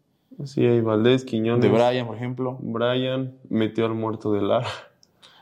[0.45, 1.61] Sí, hay Valdés, Quiñones.
[1.63, 2.57] de Brian, por ejemplo.
[2.63, 4.69] Brian metió al muerto de Lara.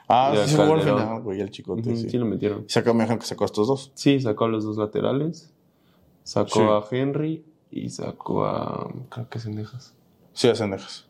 [0.09, 1.83] Ah, de sí, jugó al final, güey, el chicote.
[1.91, 2.09] Ujú, sí.
[2.11, 2.19] sí.
[2.19, 2.64] lo metieron.
[2.67, 3.93] Sacó, me dijeron que sacó a estos dos.
[3.95, 5.53] Sí, sacó a los dos laterales.
[6.25, 6.97] Sacó Sí.
[6.97, 8.91] a Henry y sacó a.
[9.11, 9.95] Creo que Sendejas.
[10.33, 11.07] Sí, a Cendejas.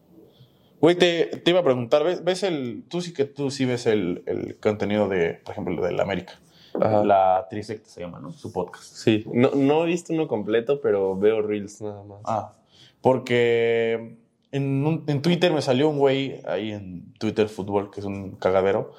[0.81, 2.85] Güey, te, te iba a preguntar, ¿ves, ves el.
[2.89, 6.35] Tú sí que tú sí ves el, el contenido de, por ejemplo, de la América.
[6.81, 7.05] Ajá.
[7.05, 8.31] La Trisecta se llama, ¿no?
[8.33, 8.85] Su podcast.
[8.85, 12.21] Sí, no, no he visto uno completo, pero veo Reels nada más.
[12.25, 12.53] Ah,
[13.01, 14.17] porque
[14.53, 18.33] en, un- en Twitter me salió un güey, ahí en Twitter Fútbol, que es un
[18.37, 18.93] cagadero,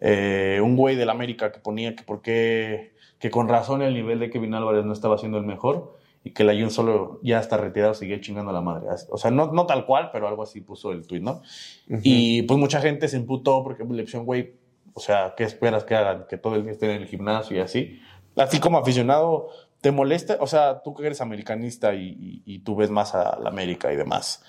[0.00, 4.18] eh, un güey del América que ponía que por qué, que con razón el nivel
[4.18, 7.56] de Kevin Álvarez no estaba siendo el mejor y que el Ayun solo ya está
[7.56, 8.86] retirado, seguía chingando a la madre.
[9.10, 11.42] O sea, no, no tal cual, pero algo así puso el tweet, ¿no?
[11.88, 12.00] Ujú.
[12.02, 14.54] Y pues mucha gente se emputó porque pues, le pusieron, güey,
[14.94, 16.26] o sea, ¿qué esperas que hagan?
[16.28, 18.00] Que todo el día estén en el gimnasio y así.
[18.36, 19.48] Así como aficionado,
[19.80, 20.36] ¿te molesta?
[20.40, 23.92] O sea, tú que eres americanista y, y- y tú ves más a la América
[23.92, 24.42] y demás.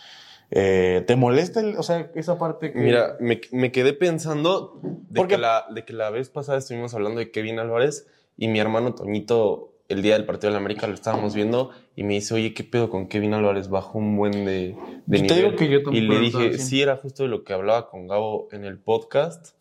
[0.51, 2.77] eh, ¿Te molesta, el- o sea, esa parte que...
[2.79, 6.93] Mira, me, me quedé pensando de Porque- que, la, de que la vez pasada estuvimos
[6.93, 8.05] hablando de Kevin Álvarez
[8.37, 12.03] y mi hermano Toñito, el día del partido de la América, lo estábamos viendo y
[12.03, 13.69] me dice, oye, ¿qué pedo con Kevin Álvarez?
[13.69, 14.75] Bajó un buen de,
[15.05, 15.37] de Yo te nivel.
[15.37, 18.47] digo que yo y le dije, sí, era justo de lo que hablaba con Gabo
[18.51, 19.55] en el podcast.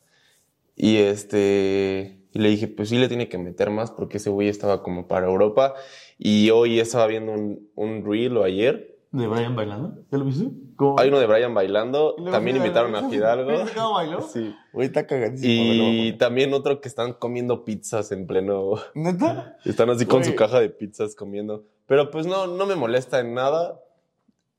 [0.76, 2.18] Y este.
[2.34, 5.06] Y le dije, pues sí le tiene que meter más porque ese güey estaba como
[5.06, 5.74] para Europa.
[6.18, 8.91] Y hoy estaba viendo un, un reel o ayer.
[9.12, 10.02] ¿De Brian bailando?
[10.10, 10.48] ¿Ya lo viste?
[10.76, 10.98] ¿Cómo?
[10.98, 12.16] Hay uno de Brian bailando.
[12.30, 13.50] También invitaron a Fidalgo.
[13.66, 14.20] ¿Fidalgo bailó?
[14.32, 14.54] Sí.
[14.72, 15.52] Güey, está cagadísimo.
[15.52, 18.72] Y también otro que están comiendo pizzas en pleno.
[18.94, 19.58] ¿Neta?
[19.66, 20.30] Están así con Güey.
[20.30, 21.64] su caja de pizzas comiendo.
[21.86, 23.78] Pero pues no, no me molesta en nada.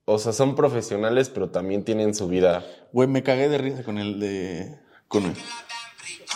[0.06, 2.64] O sea, son profesionales, pero también tienen su vida.
[2.92, 4.78] Güey, me cagué de risa con el de.
[5.08, 5.34] Con el.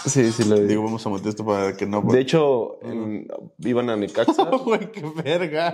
[0.05, 2.01] Sí, sí, lo Digo, vamos a meter esto para que no.
[2.01, 3.27] De hecho, en-
[3.59, 4.45] iban a Necaxa.
[4.65, 5.73] Güey, qué verga.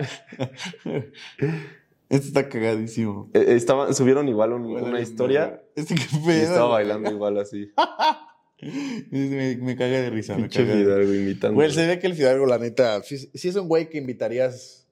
[2.14, 3.30] Este está cagadísimo.
[3.34, 5.64] Eh, estaban, subieron igual un- una historia.
[5.76, 6.42] Este qué y pedo.
[6.44, 7.70] estaba bailando igual así.
[9.12, 10.36] Me, me cagué de risa.
[10.36, 10.94] Me Pinche cagué de risa.
[10.96, 11.56] Fidalgo imitando.
[11.56, 14.88] Güey, se ve que el Fidalgo, la neta, sí es un güey que invitarías.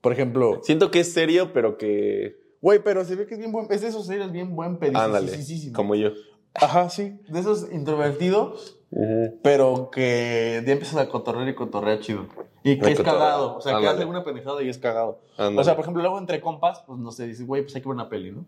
[0.00, 2.36] Por ejemplo, Siento que es serio, pero que.
[2.62, 3.66] güey, pero se ve que es bien buen.
[3.70, 5.00] Es de esos seres bien buen pedicito.
[5.00, 5.72] Ándale, sí, sí, sí, sí.
[5.72, 6.12] como yo.
[6.54, 7.18] Ajá, sí.
[7.28, 8.78] De esos introvertidos,
[9.42, 12.26] pero que ya empiezas a cotorrear y cotorrear chido.
[12.62, 13.56] Y que es cagado.
[13.56, 15.20] O sea, que hace alguna pendejada y es cagado.
[15.36, 17.88] O sea, por ejemplo, luego entre compas, pues no sé, dices, güey, pues hay que
[17.88, 18.46] ver una peli, ¿no?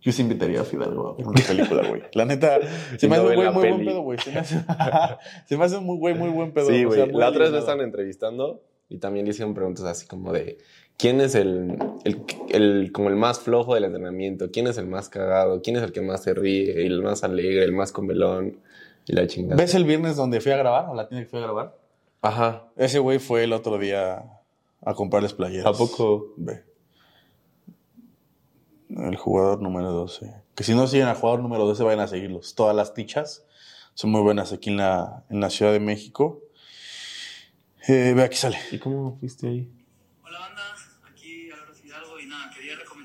[0.00, 2.02] Yo sí invitaría a Fidalgo a ver una película, güey.
[2.12, 2.60] La neta,
[2.96, 4.18] se me hace un güey muy buen pedo, güey.
[4.18, 6.68] Se me hace, un muy güey, muy buen pedo.
[6.68, 7.00] Sí, o güey.
[7.00, 10.58] sea, la otra vez me estaban entrevistando y también le hicieron preguntas así como de
[10.98, 15.08] quién es el, el, el- como el más flojo del entrenamiento, quién es el más
[15.08, 18.58] cagado, quién es el que más se ríe, el más alegre, el más comelón
[19.06, 19.56] y la chingada.
[19.56, 20.88] ¿Ves el viernes donde fui a grabar?
[20.90, 21.78] ¿O la tienda que fui a grabar?
[22.20, 22.68] Ajá.
[22.76, 24.24] Ese güey fue el otro día
[24.84, 25.66] a comprarles playeras.
[25.66, 26.34] ¿A poco?
[26.36, 26.64] Ve.
[28.90, 30.34] El jugador número 12.
[30.54, 32.54] Que si no siguen al jugador número 12, vayan a seguirlos.
[32.54, 33.46] Todas las tichas
[33.94, 36.42] son muy buenas aquí en la, en la Ciudad de México.
[37.86, 38.58] Eh, ve, aquí sale.
[38.72, 39.70] ¿Y cómo fuiste ahí?
[40.24, 40.62] Hola banda,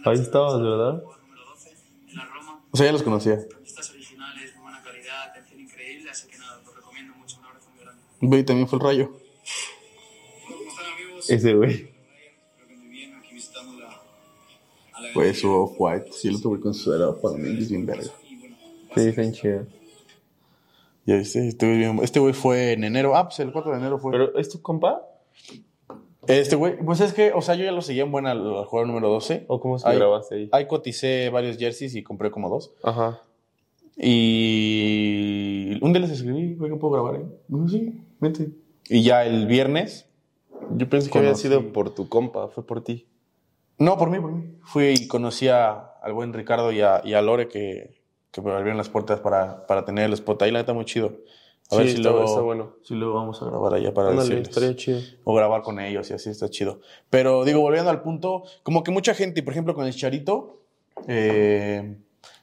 [0.05, 0.93] Ahí estabas, ¿verdad?
[1.03, 1.69] número 12
[2.09, 3.33] en la Roma, O sea, ya los conocía.
[3.35, 7.83] originales, buena calidad, atención increíble, así que nada, lo recomiendo mucho, un abrazo muy
[8.19, 8.43] grande.
[8.43, 9.11] También fue el rayo.
[9.11, 11.29] Hola, ¿cómo están amigos?
[11.29, 11.93] Ese güey.
[15.13, 16.11] Pues su off-white.
[16.11, 17.59] Sí, el otro güey con su suéter off-white.
[17.59, 18.03] Es bien verga.
[18.95, 19.67] Sí, está chido.
[21.05, 23.15] Ya viste, este güey, bien- este güey fue en enero.
[23.15, 24.11] Ah, pues el 4 de enero fue.
[24.11, 25.01] ¿Pero es tu compa?
[26.27, 28.87] Este güey, pues es que, o sea, yo ya lo seguía en buena al, jugador
[28.87, 29.45] número 12.
[29.47, 30.49] ¿O cómo se Ahí- grabaste ahí?
[30.51, 32.71] Ahí coticé varios jerseys y compré como dos.
[32.83, 33.21] Ajá.
[34.47, 37.25] Y un día les escribí, güey, que puedo grabar ahí.
[37.47, 38.49] Dijo, sí, vente.
[38.89, 40.07] Y ya el viernes,
[40.77, 43.05] Yo pensé que había sido por tu compa, fue por ti.
[43.77, 44.55] no, por mí, por mí.
[44.63, 48.51] Fui y conocí a- al buen Ricardo y a, y a Lore que, que me
[48.51, 50.51] abrieron las puertas para, para tener el spot ahí.
[50.51, 51.17] La neta, muy chido.
[51.71, 52.73] A Sí, ver si está- luego, está bueno.
[52.83, 54.49] si luego vamos a grabar allá para Ándale, decirles.
[54.49, 54.99] estaría chido.
[55.23, 56.81] O grabar con ellos y así está chido.
[57.09, 60.59] Pero digo, volviendo al punto, como que mucha gente, por ejemplo, con el Charito,
[61.07, 61.95] eh,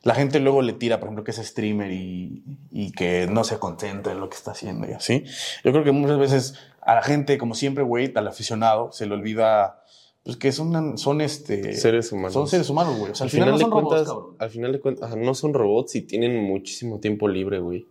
[0.02, 3.58] la gente luego le tira, por ejemplo, que es streamer y, y que no se
[3.58, 5.24] concentra en lo que está haciendo y así.
[5.64, 9.14] Yo creo que muchas veces a la gente, como siempre, güey, al aficionado, se le
[9.14, 9.76] olvida
[10.22, 11.74] pues que son, son este...
[11.74, 12.34] Seres humanos.
[12.34, 13.12] Son seres humanos, güey.
[13.12, 14.36] O sea, al, al final, final, no de son robots, cuentas, cabrón.
[14.38, 17.86] al final de cuentas, ajá, no son robots y tienen muchísimo tiempo libre, güey.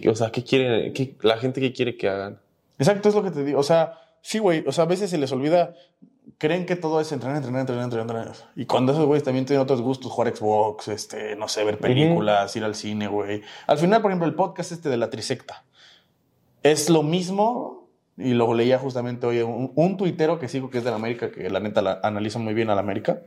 [0.00, 2.38] ¿Qué- o sea, ¿qué quiere, qué- la gente que quiere que hagan?
[2.78, 3.58] Exacto, es lo que te digo.
[3.60, 4.64] O sea, sí, güey.
[4.66, 5.74] O sea, a veces se les olvida.
[6.38, 8.32] Creen que todo es entrenar, entrenar, entrenar, entrenar.
[8.56, 12.56] Y cuando esos güeyes también tienen otros gustos, jugar Xbox, este, no sé, ver películas,
[12.56, 13.42] ir al cine, güey.
[13.66, 15.64] Al final, por ejemplo, el podcast este de la trisecta.
[16.62, 17.82] Es lo mismo.
[18.16, 21.32] Y lo leía justamente hoy un, un tuitero que sigo que es de la América,
[21.32, 23.20] que la neta la analiza muy bien a la América.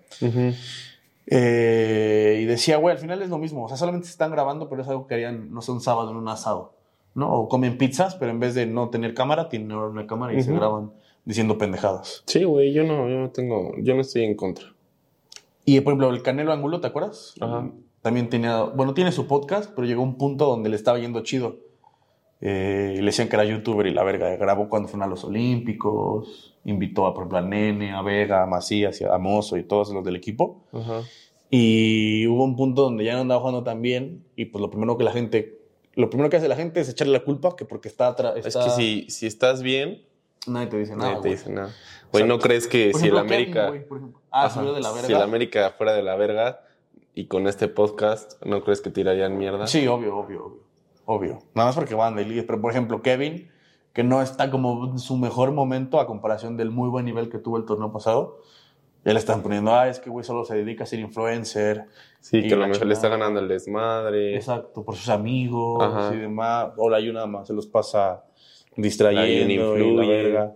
[1.29, 3.65] Eh, y decía, güey, al final es lo mismo.
[3.65, 6.11] O sea, solamente se están grabando, pero es algo que harían, no sé, un sábado
[6.11, 6.73] en un asado.
[7.15, 7.33] ¿No?
[7.33, 10.43] O comen pizzas, pero en vez de no tener cámara, tienen ahora una cámara y
[10.43, 10.59] se Ujú.
[10.59, 10.91] graban
[11.25, 12.23] diciendo pendejadas.
[12.27, 14.67] Sí, güey, yo no, yo no tengo, yo no estoy en contra.
[15.65, 17.33] Y por ejemplo, el Canelo Angulo, ¿te acuerdas?
[17.41, 17.69] Ajá.
[18.01, 21.57] También tenía, bueno, tiene su podcast, pero llegó un punto donde le estaba yendo chido.
[22.39, 24.35] Eh, y le decían que era youtuber y la verga.
[24.35, 28.45] Grabó cuando fueron a los Olímpicos, invitó a, por ejemplo, a Nene, a Vega, a
[28.45, 30.63] Macías, a Mozo y todos los del equipo.
[30.71, 31.01] Ajá.
[31.49, 34.97] Y hubo un punto donde ya no andaba jugando tan bien y pues lo primero
[34.97, 35.57] que la gente,
[35.95, 38.33] lo primero que hace la gente es echarle la culpa que porque está atrás.
[38.35, 40.03] Es que si, si estás bien,
[40.45, 41.11] Nadie te dice nada.
[41.11, 41.73] nadie te dice nada.
[42.11, 43.73] Güey, ¿no crees que si el ejemplo, Kevin, América...
[44.31, 45.07] ah, Ajá, de la verga.
[45.07, 46.61] Si el América fuera de la verga
[47.13, 49.67] y con este podcast, ¿no crees que tirarían mierda?
[49.67, 50.66] Sí, obvio, obvio, obvio.
[51.09, 51.39] Obvio.
[51.55, 52.43] Nada más porque van de ligas.
[52.45, 53.49] Pero por ejemplo, Kevin,
[53.93, 57.39] que no está como en su mejor momento a comparación del muy buen nivel que
[57.39, 58.41] tuvo el torneo pasado.
[59.05, 61.85] Ya le están poniendo, ah, es que güey solo se dedica a ser influencer.
[62.19, 64.35] Sí, que a lo la mejor le está ganando el desmadre.
[64.35, 66.13] Exacto, por sus amigos Ajá.
[66.13, 66.71] y demás.
[66.75, 68.25] O la Yuna más se los pasa
[68.75, 69.75] distrayendo.
[69.77, 70.53] La y la verga.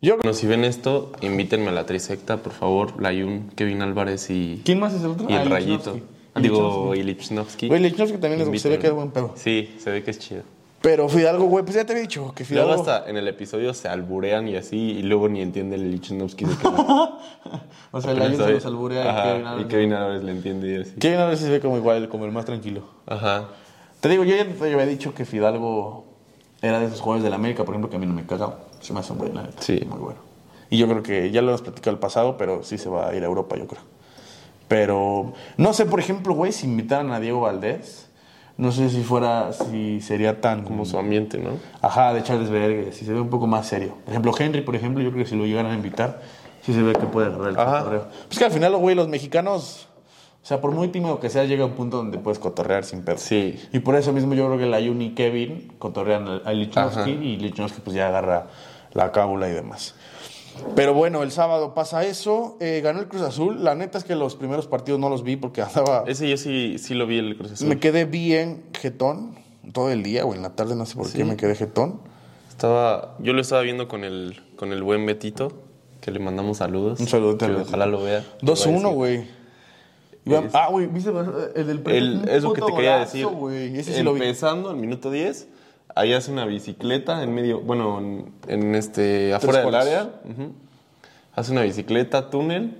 [0.00, 3.02] Yo Bueno, si ven esto, invítenme a la trisecta, por favor.
[3.02, 5.26] Layun, Kevin Álvarez y, ¿Quién más es el otro?
[5.28, 5.90] y Ah, el Lichnowsky.
[5.90, 5.96] Rayito.
[5.96, 7.68] Ah, Digo, y Lichnowsky.
[7.68, 9.32] Güey, Lichnowsky también les se ve que es buen pedo.
[9.36, 10.42] Sí, se ve que es chido.
[10.80, 12.90] Pero Fidalgo, güey, pues ya te había dicho que Luego Fidalgo.
[12.90, 16.54] hasta en el episodio se alburean y así, y luego ni entiende el Lichnowsky de
[16.56, 16.68] qué
[17.90, 19.66] O sea, el año se los alburea y Kevin y Álvarez.
[19.66, 20.92] Kevin Álvarez le entiende y así.
[21.00, 22.82] Kevin Álvarez se ve como igual, como el más tranquilo.
[23.06, 23.48] Ajá.
[24.00, 26.04] Te digo, yo ya te había dicho que Fidalgo
[26.62, 28.58] era de esos jugadores del América, por ejemplo, que a mí no me caga.
[28.80, 29.48] Se me hace un buen, la.
[29.58, 29.80] Sí.
[29.88, 30.20] Muy bueno.
[30.70, 33.14] Y yo creo que ya lo hemos platicado el pasado, pero sí se va a
[33.16, 33.82] ir a Europa, yo creo.
[34.68, 38.06] Pero no sé, por ejemplo, güey, si invitaran a Diego Valdés,
[38.58, 41.50] no sé si fuera, si sería tan Como su ambiente, ¿no?
[41.80, 43.94] Ajá, de Charles Berger, si se ve un poco más serio.
[44.04, 46.20] Por ejemplo, Henry, por ejemplo, yo creo que si lo llegaran a invitar,
[46.62, 48.08] sí se ve que puede agarrar el cotorreo.
[48.26, 49.88] Pues que al final, güey, los mexicanos,
[50.42, 53.16] o sea, por muy tímido que sea, llega un punto donde puedes cotorrear sin pedo.
[53.18, 53.58] Sí.
[53.72, 57.00] Y por eso mismo yo creo que la Juni y Kevin cotorrean al- a Lichnowsky
[57.00, 57.08] Ajá.
[57.10, 58.48] y Lichnowsky pues ya agarra
[58.92, 59.94] la cábula y demás.
[60.74, 63.64] Pero bueno, el sábado pasa eso, eh, ganó el Cruz Azul.
[63.64, 66.04] La neta es que los primeros partidos no los vi porque andaba...
[66.06, 67.68] Ese yo sí, sí lo vi el Cruz Azul.
[67.68, 69.36] Me quedé bien jetón
[69.72, 72.00] todo el día o en la tarde, no sé por qué me quedé jetón.
[72.48, 75.52] Estaba, yo lo estaba viendo con el, con el buen Betito,
[76.00, 76.98] que le mandamos saludos.
[77.00, 77.62] Un al Betito.
[77.62, 78.24] Ojalá lo vea.
[78.42, 79.38] 2-1, güey.
[80.52, 83.78] Ah, güey, ¿viste el del El, un es lo que te quería golazo, decir.
[83.78, 84.22] Ese sí lo vi.
[84.22, 85.48] Empezando, el minuto 10,
[85.98, 90.02] ahí hace una bicicleta en medio, bueno, en, en este, afuera del área.
[90.24, 90.52] ujú.
[91.34, 92.76] Hace una bicicleta, túnel,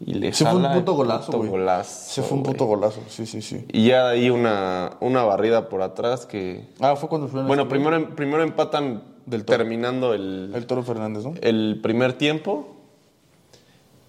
[0.00, 3.26] y le Se fue un puto golazo, puto golazo, Se fue un puto golazo, sí,
[3.26, 3.64] sí, sí.
[3.72, 6.68] Y ya de ahí una, una barrida por atrás que...
[6.80, 9.58] Ah, fue cuando fue en Bueno, primero, em, primero empatan Del Toro.
[9.58, 11.34] terminando el, El Toro Fernández, ¿no?
[11.40, 12.76] el primer tiempo.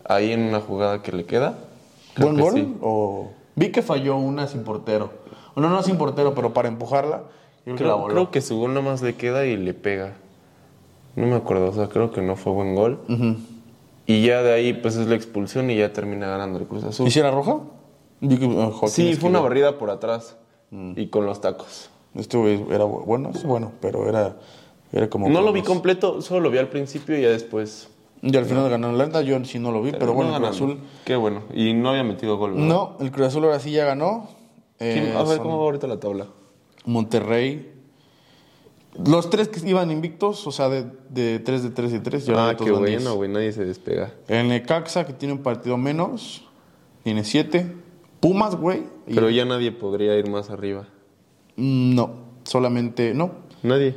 [0.05, 1.57] Ahí en una jugada que le queda.
[2.15, 2.53] Creo ¿Buen que gol?
[2.53, 2.77] sí.
[2.81, 3.31] O...
[3.55, 5.11] Vi que falló una sin portero.
[5.55, 7.23] Bueno, no sin portero, pero para empujarla,
[7.75, 8.13] creo, que la Creo, voló.
[8.13, 10.13] creo que su gol nomás le queda y le pega.
[11.15, 12.99] No me acuerdo, o sea, creo que no fue buen gol.
[14.05, 17.07] Y ya de ahí, pues es la expulsión y ya termina ganando el Cruz Azul.
[17.07, 17.57] ¿Y si era roja?
[18.21, 20.37] Ah, Sí, fue una barrida por atrás
[20.95, 21.89] y con los tacos.
[22.13, 24.37] Güey era bu- bueno, es bueno, pero era,
[24.91, 25.29] era como...
[25.29, 27.89] No lo vi completo, solo lo vi al principio y ya después.
[28.23, 30.47] Y al final ganó la neta, yo sí no lo vi, pero, bueno, el no
[30.47, 30.75] Cruz ganando.
[30.81, 30.89] Azul...
[31.05, 31.41] Qué bueno.
[31.53, 32.53] Y no había metido gol.
[32.53, 32.65] ¿verdad?
[32.65, 34.29] No, el Cruz Azul ahora sí ya ganó.
[34.79, 36.25] ¿Quién- Eh, a ver son cómo va ahorita la tabla.
[36.87, 37.71] Monterrey.
[39.05, 42.49] Los tres que iban invictos, o sea, de, de 3 de 3 y 3, ya
[42.49, 43.07] Ah, qué bueno, 10.
[43.09, 44.11] güey, nadie se despega.
[44.27, 46.45] El Necaxa, que tiene un partido menos,
[47.03, 47.71] tiene 7.
[48.19, 48.83] Pumas, güey.
[49.05, 50.87] y- Pero ya nadie podría ir más arriba.
[51.57, 52.09] No,
[52.43, 53.13] solamente.
[53.13, 53.93] No, Nadie.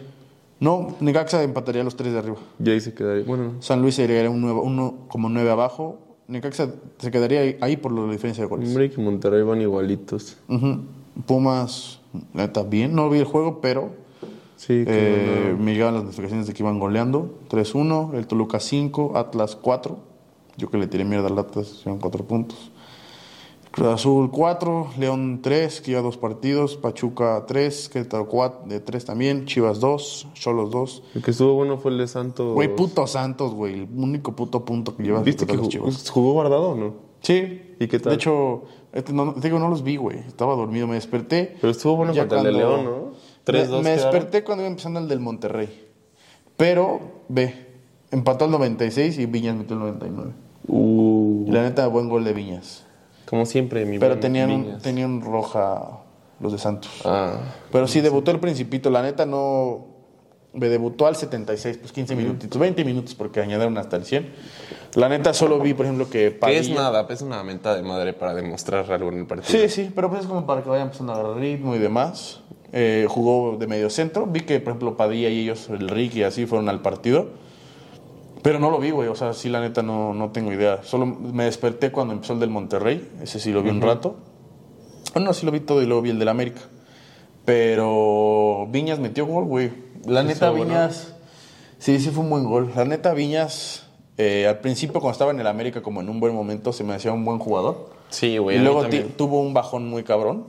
[0.59, 0.97] no.
[1.01, 2.37] Necaxa empataría los tres de arriba.
[2.59, 3.25] Ya ahí se quedaría.
[3.25, 5.99] Bueno, San Luis se agregaría un nuevo, uno como 9 abajo.
[6.29, 8.69] Necaxa se quedaría ahí, ahí por la diferencia de goles.
[8.69, 10.37] hombre, que Monterrey van igualitos.
[11.27, 12.00] Pumas,
[12.33, 12.95] neta, bien.
[12.95, 13.91] No vi el juego, pero
[14.61, 17.31] Sí, eh, me llegaban las notificaciones de que iban goleando.
[17.49, 19.99] 3-1, el Toluca 5, Atlas 4.
[20.59, 22.71] Yo que le tiré mierda al Atlas, hicieron 4 puntos.
[23.71, 29.05] Cruz Azul 4, León 3, que lleva 2 partidos, Pachuca 3, Querétaro 4, de 3
[29.07, 31.03] también, Chivas 2, Cholos 2.
[31.15, 32.53] El que estuvo bueno fue el de Santos.
[32.53, 36.11] Güey, puto Santos, güey, el único puto punto que lleva ¿Viste que los jugó, Chivas.
[36.11, 37.10] jugó guardado o no?
[37.21, 37.75] Sí.
[37.79, 38.11] ¿Y qué tal?
[38.11, 40.19] De hecho, este, no, digo, no los vi, güey.
[40.19, 41.57] Estaba dormido, me desperté.
[41.61, 43.13] Pero estuvo bueno Ya contra el de León, ¿no?
[43.47, 43.85] Me, 3-2 me quedaron.
[43.85, 45.89] desperté cuando iba empezando el del Monterrey.
[46.57, 47.67] Pero, ve,
[48.11, 50.33] empató al 96 y Viñas metió el 99.
[50.69, 52.85] Uh, Y la neta, buen gol de Viñas.
[53.27, 56.01] como siempre, mi Pero tenían, un, tenían roja
[56.41, 56.91] los de Santos.
[57.05, 57.39] Ah,
[57.71, 58.91] Pero sí, debutó el Principito.
[58.91, 59.87] La neta no...
[60.53, 64.31] Me debutó al 76, pues 15 minutitos, 20 minutos porque añadieron hasta el 100.
[64.97, 66.35] La neta solo vi, por ejemplo, que que es
[66.69, 69.49] Padilla- nada, es una menta de madre para demostrar algo en el partido.
[69.61, 72.41] Sí, sí, pero pues es como para que vayan empezando a agarrar ritmo y demás.
[72.73, 74.27] Eh, jugó de medio centro.
[74.27, 77.29] Vi que, por ejemplo, Padilla y ellos, el Rick y así, fueron al partido.
[78.43, 79.09] Pero no lo vi, güey.
[79.09, 80.81] O sea, sí, la neta, no, no tengo idea.
[80.83, 83.09] Solo me desperté cuando empezó el del Monterrey.
[83.23, 84.17] Ese sí lo vi un rato.
[85.15, 86.61] Bueno, sí lo vi todo y luego vi el del América.
[87.45, 89.90] Pero Viñas metió gol, güey.
[90.07, 90.51] La neta.
[90.51, 91.15] Viñas...
[91.79, 92.73] Sí, sí fue un buen gol.
[92.77, 93.87] La neta, Viñas...
[94.19, 96.95] eh, al principio, cuando estaba en el América, como en un buen momento, se me
[96.95, 97.91] hacía un buen jugador.
[98.11, 98.59] Sí, güey.
[98.59, 98.87] Y luego
[99.17, 100.47] tuvo un bajón muy cabrón.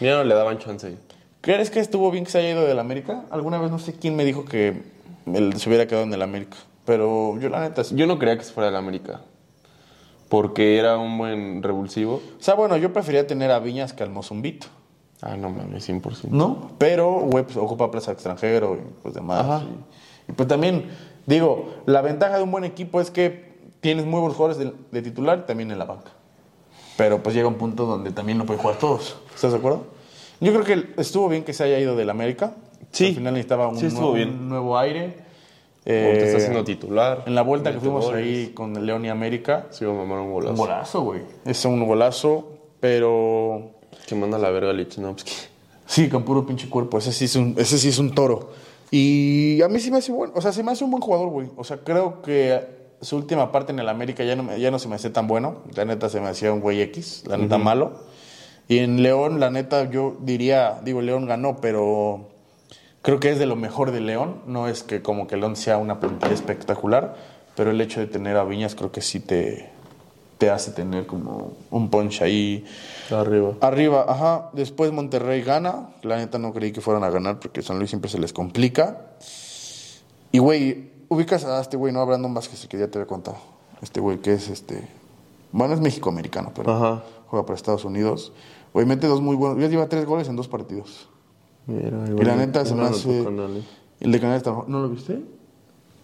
[0.00, 0.96] Ya no le daban chance.
[1.40, 3.24] ¿Crees que estuvo bien que se haya ido del América?
[3.30, 4.82] Alguna vez no sé quién me dijo que
[5.26, 6.56] él se hubiera quedado en el América.
[6.86, 7.84] Pero yo la neta...
[7.84, 7.94] sí.
[7.94, 9.20] Yo no creía que se fuera del América.
[10.28, 12.22] Porque era un buen revulsivo.
[12.38, 14.68] O sea, bueno, yo prefería tener a Viñas que al Mozumbito.
[15.22, 16.28] Ah, no mames, 100%.
[16.30, 16.72] ¿No?
[16.78, 19.62] Pero, güey, pues ocupa plaza extranjero y pues demás.
[20.28, 20.86] Y, y pues también,
[21.26, 25.02] digo, la ventaja de un buen equipo es que tienes muy buenos jugadores de, de
[25.02, 26.10] titular y también en la banca.
[26.96, 29.16] Pero pues llega un punto donde también no puede jugar todos.
[29.34, 29.84] ¿Estás de acuerdo?
[30.40, 32.52] Yo creo que estuvo bien que se haya ido del América.
[32.92, 33.06] Sí.
[33.08, 34.28] Al final necesitaba un, Sí, nuevo, bien.
[34.30, 35.24] un nuevo aire.
[35.84, 37.24] Te está Eh, haciendo titular.
[37.26, 38.24] En la vuelta que fuimos goles.
[38.24, 39.66] ahí con León y América.
[39.70, 40.52] Sí, mamar un golazo.
[40.52, 41.20] Un golazo, güey.
[41.44, 42.48] Es un golazo,
[42.80, 43.72] pero...
[44.06, 45.32] Que manda a la verga a Lichnowsky.
[45.86, 46.98] Sí, con puro pinche cuerpo.
[46.98, 48.52] Ese sí es un, ese sí es un toro.
[48.90, 50.32] Y a mí sí me hace bueno.
[50.36, 51.48] O sea, se me hace un buen jugador, güey.
[51.56, 52.60] O sea, creo que
[53.00, 55.62] su última parte en el América ya no, ya no se me hace tan bueno.
[55.74, 57.92] La neta se me hacía un güey X, la neta malo.
[58.68, 62.30] Y en León, la neta, yo diría, digo, León ganó, pero
[63.02, 64.42] creo que es de lo mejor de León.
[64.46, 67.16] No es que como que León sea una plantilla espectacular,
[67.56, 69.70] pero el hecho de tener a Viñas creo que sí te,
[70.38, 72.64] te hace tener como un punch ahí.
[73.10, 73.54] Arriba.
[73.60, 74.50] Arriba, ajá.
[74.52, 75.90] Después Monterrey gana.
[76.02, 79.12] La neta no creí que fueran a ganar porque San Luis siempre se les complica.
[80.32, 82.00] Y, güey, ubicas a este güey, ¿no?
[82.00, 83.36] A Brandon Vázquez, que ya te había contado.
[83.82, 84.88] Este güey que es este.
[85.52, 87.04] Bueno, es México-americano, pero Ajá.
[87.28, 88.32] juega para Estados Unidos.
[88.72, 89.60] Güey, mete dos muy buenos.
[89.60, 91.08] Ya lleva tres goles en dos partidos.
[91.66, 93.22] Mira, Y la neta se me hace.
[93.24, 93.62] canal, eh.
[94.00, 95.22] El de Canales ¿No lo viste?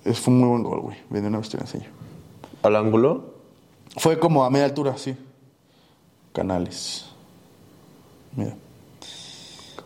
[0.04, 0.96] Es, fue un muy buen gol, güey.
[1.10, 1.88] Ven de una vez te lo enseño.
[2.62, 3.39] ¿Al ángulo?
[3.96, 5.16] Fue como a media altura, sí.
[6.32, 7.06] Canales.
[8.36, 8.54] Mira.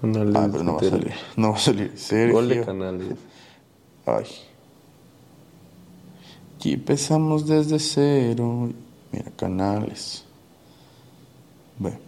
[0.00, 0.36] Canales.
[0.36, 1.14] Ah, pero no va a salir.
[1.36, 1.98] No va a salir.
[1.98, 2.34] Sergio.
[2.34, 3.18] Gol de canales.
[4.06, 4.26] Ay.
[6.62, 8.70] Y empezamos desde cero.
[9.12, 10.24] Mira, canales.
[11.78, 11.98] Ve.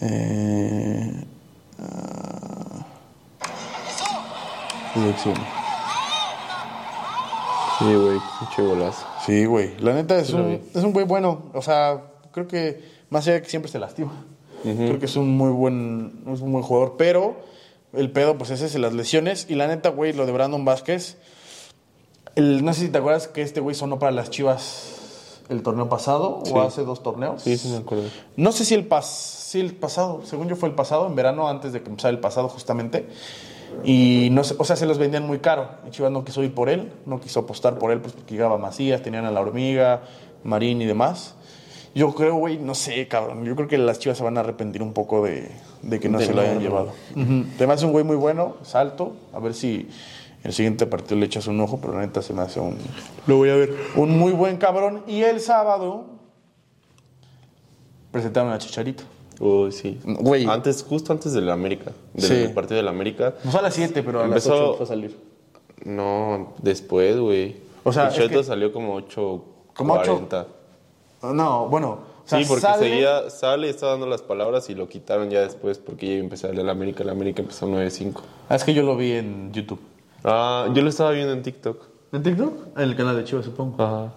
[0.00, 1.24] Eh.
[4.94, 5.46] Selecciona.
[7.78, 9.06] Sí, güey, pinche golazo.
[9.28, 9.76] Sí, güey.
[9.78, 11.44] La neta es Sí un, es un güey bueno.
[11.54, 12.02] O sea,
[12.32, 14.24] creo que más allá de que siempre se lastima.
[14.62, 16.94] Creo que es un muy buen, es un buen jugador.
[16.98, 17.36] Pero
[17.92, 19.46] el pedo, pues ese es las lesiones.
[19.48, 21.18] Y la neta, güey, lo de Brandon Vázquez.
[22.34, 24.94] El, no sé si te acuerdas que este güey sonó para las chivas
[25.48, 26.52] el torneo pasado Sí.
[26.54, 27.42] o hace dos torneos.
[27.42, 28.04] Sí, sí me acuerdo.
[28.36, 31.48] No sé si el, pas sí, el pasado, según yo fue el pasado, en verano,
[31.48, 33.06] antes de que empezara el pasado justamente.
[33.84, 35.68] Y no sé, o sea, se los vendían muy caro.
[35.86, 38.58] Y Chivas no quiso ir por él, no quiso apostar por él, pues porque llegaba
[38.58, 40.02] Macías, tenían a la hormiga,
[40.44, 41.34] Marín y demás.
[41.94, 43.44] Yo creo, güey, no sé, cabrón.
[43.44, 45.50] Yo creo que las chivas se van a arrepentir un poco de,
[45.82, 46.92] de que no De se lo hayan llevado.
[47.16, 47.44] Ujú.
[47.56, 49.16] Además, es un güey muy bueno, salto.
[49.32, 49.88] A ver si
[50.44, 52.76] el siguiente partido le echas un ojo, pero la neta se me hace un.
[53.26, 53.74] Lo voy a ver.
[53.96, 55.02] Un muy buen cabrón.
[55.06, 56.06] Y el sábado
[58.12, 59.04] presentaron a Chicharito.
[59.40, 59.98] Uy, sí.
[60.04, 60.46] Güey.
[60.46, 61.92] Antes, justo antes del América.
[62.14, 62.52] Del Sí.
[62.54, 63.34] partido del América.
[63.44, 65.16] No fue a las 7, pero a Empezó- las 8 fue a salir.
[65.84, 67.56] No, después, güey.
[67.84, 69.44] O sea, El es Cheto que- salió como 8.
[69.76, 70.12] Como ocho.
[70.12, 70.46] 40.
[71.22, 71.98] No, bueno.
[72.24, 75.40] o sea, sí, porque sale- seguía, sale, estaba dando las palabras y lo quitaron ya
[75.40, 77.02] después porque ya iba a empezar el América.
[77.04, 78.22] El América empezó 9-5.
[78.48, 79.80] Ah, es que yo lo vi en YouTube.
[80.24, 81.80] Ah, yo lo estaba viendo en TikTok.
[82.12, 82.52] ¿En TikTok?
[82.76, 83.82] En el canal de Chivas, supongo.
[83.82, 84.12] Ajá.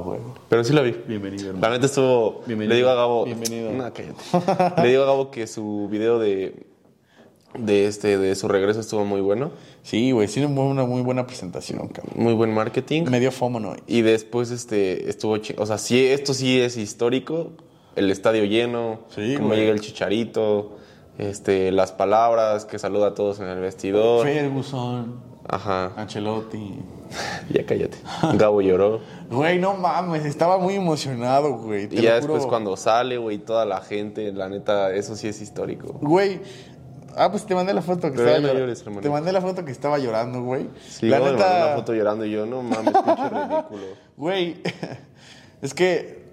[0.00, 0.34] Huevo.
[0.48, 0.96] Pero sí la vi.
[1.06, 1.66] Bienvenido, hermano.
[1.66, 2.42] La neta estuvo.
[2.46, 2.70] Bienvenido.
[2.70, 3.24] Le digo a Gabo.
[3.24, 3.72] Bienvenido.
[3.72, 4.82] No, cállate.
[4.82, 6.66] le digo a Gabo que su video de.
[7.58, 9.50] De este, de su regreso estuvo muy bueno.
[9.82, 12.12] Sí, güey, sí, una muy buena presentación, cabrón.
[12.16, 13.04] Muy buen marketing.
[13.04, 13.76] Me dio fomo, ¿no?
[13.86, 17.52] Y después este estuvo o sea, sí esto sí es histórico,
[17.94, 20.76] el estadio lleno, Sí, cómo llega el Chicharito,
[21.18, 24.26] este las palabras que saluda a todos en el vestidor.
[24.26, 25.14] Ferguson,
[25.48, 25.92] Ajá.
[25.96, 26.80] Ancelotti.
[27.50, 27.98] Ya cállate.
[28.34, 29.00] Gabo lloró.
[29.30, 31.86] Güey, no mames, estaba muy emocionado, güey.
[31.86, 32.32] te Y ya lo juro.
[32.34, 35.92] después cuando sale, güey, toda la gente, la neta, eso sí es histórico.
[36.00, 36.40] Güey.
[37.16, 38.60] Ah, pues te mandé la foto que Pero estaba no llorando.
[38.60, 40.68] llores, te mandé la foto que estaba llorando, güey.
[40.88, 43.86] Sí, la Gabo me mandó neta, una foto llorando y yo, no mames, pinche ridículo.
[44.16, 44.56] Güey,
[45.62, 46.24] es que,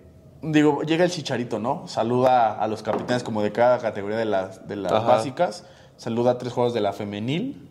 [0.41, 1.87] digo, llega el chicharito, ¿no?
[1.87, 5.07] Saluda a los capitanes como de cada categoría de las, de las Ajá.
[5.07, 5.65] básicas.
[5.97, 7.69] Saluda a tres juegos de la femenil.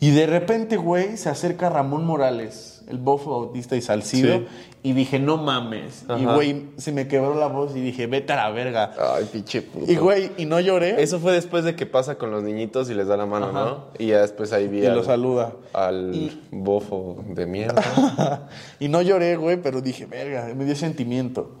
[0.00, 4.38] Y de repente, güey, se acerca Ramón Morales, el bofo Bautista y Salcido.
[4.38, 4.46] Sí.
[4.82, 6.04] Y dije, no mames.
[6.16, 8.92] Y, güey, se me quebró la voz y dije, vete a la verga.
[9.16, 9.90] Ay, pinche puto.
[9.90, 11.02] Y, güey, y no lloré.
[11.02, 13.64] Eso fue después de que pasa con los niñitos y les da la mano, Ajá.
[13.64, 13.84] ¿no?
[13.98, 15.54] Y ya después ahí vi Y al, lo saluda.
[15.72, 18.48] al Y- bofo de mierda.
[18.78, 21.56] y no lloré, güey, pero dije, verga, me dio sentimiento.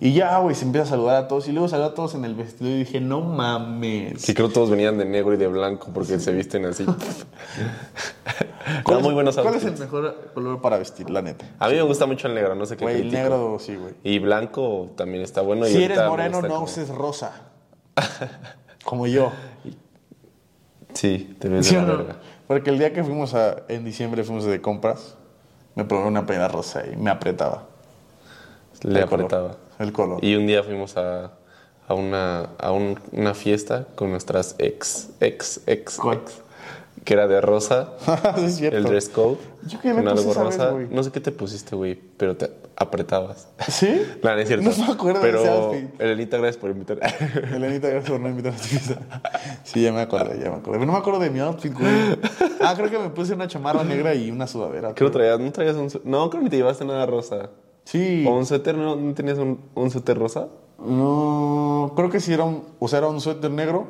[0.00, 1.48] Y ya, güey, se empieza a saludar a todos.
[1.48, 4.22] Y luego saludó a todos en el vestido y dije, no mames.
[4.22, 6.86] Sí, creo que todos venían de negro y de blanco porque se visten así.
[8.84, 11.46] ¿Cuál es- muy buenos ¿Cuál es el mejor color para vestir, la neta?
[11.58, 13.94] A mí me gusta mucho el negro, no sé qué Güey, el negro, sí, güey.
[14.04, 15.66] Y blanco también está bueno.
[15.66, 17.32] y Si eres moreno, no como- uses rosa.
[18.84, 19.32] Como yo.
[20.94, 21.98] Sí, te ves ¿Sí de o la no?
[21.98, 22.16] verga.
[22.46, 25.16] Porque el día que fuimos a, en diciembre, fuimos de compras,
[25.74, 27.66] me probé una playera rosa y me apretaba.
[28.82, 29.56] Le apretaba.
[29.78, 30.24] El color.
[30.24, 31.32] Y un día fuimos a,
[31.86, 36.18] a, una, a un- una fiesta con nuestras ex, ex, ex, ¿Cuál?
[36.18, 36.40] ex,
[37.04, 37.92] que era de rosa.
[38.38, 39.38] Es el dress code.
[39.66, 40.70] Yo que me con algo vez, rosa.
[40.70, 40.86] güey.
[40.90, 43.48] no sé qué te pusiste, güey, pero te apretabas.
[43.68, 44.02] ¿Sí?
[44.22, 44.68] No, no es cierto.
[44.68, 46.00] No me acuerdo de pero, ese outfit.
[46.00, 46.98] Elenita, gracias por invitar.
[47.54, 48.98] Elenita, gracias por no invitarme a tu fiesta.
[49.64, 50.78] Sí, ya me acordé, ya me acordé.
[50.78, 52.18] Pero no me acuerdo de mi outfit, güey.
[52.60, 54.92] Ah, creo que me puse una chamarra negra y una sudadera.
[54.94, 55.38] ¿Qué lo traías?
[55.40, 57.50] ¿No traías un No, creo que ni te llevaste nada rosa.
[57.90, 58.24] Sí.
[58.26, 58.76] ¿O un suéter?
[58.76, 60.48] ¿No, ¿No tenías un, un suéter rosa?
[60.78, 62.62] No, creo que sí era un...
[62.78, 63.86] O sea, era un suéter negro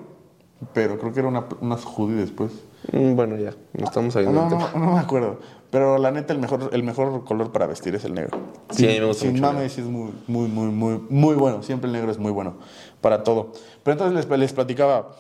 [0.73, 2.51] pero creo que era una, unas hoodie después.
[2.93, 4.27] Mm, Bueno, ya, no estamos ahí.
[4.27, 5.39] No, no, no me acuerdo.
[5.71, 8.39] Pero la neta, el mejor, el mejor color para vestir es el negro.
[8.71, 11.35] Sí, a mí me gusta Sin mucho mames, sí es muy, muy, muy, muy, muy
[11.37, 11.63] bueno.
[11.63, 12.55] Siempre el negro es muy bueno
[13.01, 13.53] para todo.
[13.85, 15.15] Pero entonces les, les platicaba,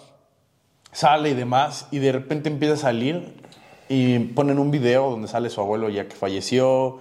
[0.91, 3.37] sale y demás, y de repente empieza a salir
[3.89, 6.99] y ponen un video donde sale su abuelo ya que falleció,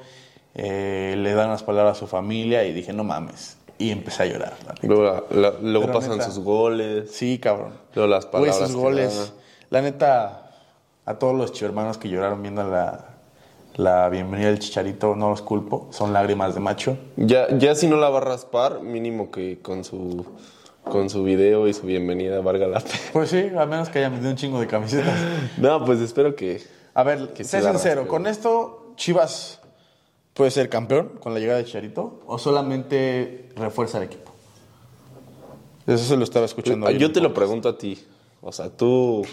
[0.58, 3.58] eh, le dan las palabras a su familia y dije, no mames.
[3.78, 4.54] Y empecé a llorar.
[4.82, 6.26] Luego, la- la- luego Pero pasan neta.
[6.26, 7.12] sus goles.
[7.12, 7.74] Sí, cabrón.
[7.94, 8.56] Luego las Güey, palabras.
[8.58, 9.34] esos que goles.
[9.70, 10.52] La neta,
[11.06, 13.06] a todos los hermanos que lloraron viendo la,
[13.76, 15.90] la bienvenida del chicharito, no los culpo.
[15.92, 16.98] Son lágrimas de macho.
[17.18, 20.26] Ya, ya si no la va a raspar, mínimo que con su,
[20.84, 22.98] con su video y su bienvenida valga la pena.
[23.14, 25.14] Pues sí, a menos que hayan vendido un chingo de camisetas.
[25.60, 26.64] No, pues espero que.
[26.96, 28.32] A ver, Que sé sincero, raspe, ¿con güey.
[28.32, 29.62] esto Chivas
[30.38, 34.32] puede ser campeón con la llegada de Chicharito o solamente refuerza el equipo?
[35.88, 36.90] Eso se lo estaba escuchando.
[36.92, 38.06] Yo en te lo pregunto a ti.
[38.42, 39.24] O sea, tú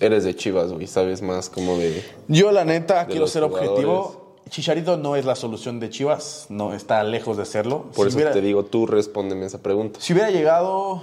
[0.00, 2.04] eres de Chivas, güey, sabes más como de.
[2.28, 3.70] Yo, la neta, quiero ser jugadores.
[3.70, 4.24] objetivo.
[4.50, 7.84] Chicharito no es la solución de Chivas, no está lejos de serlo.
[7.94, 9.98] Por Si eso hubiera- te digo, tú respóndeme esa pregunta.
[10.02, 11.02] Si hubiera llegado,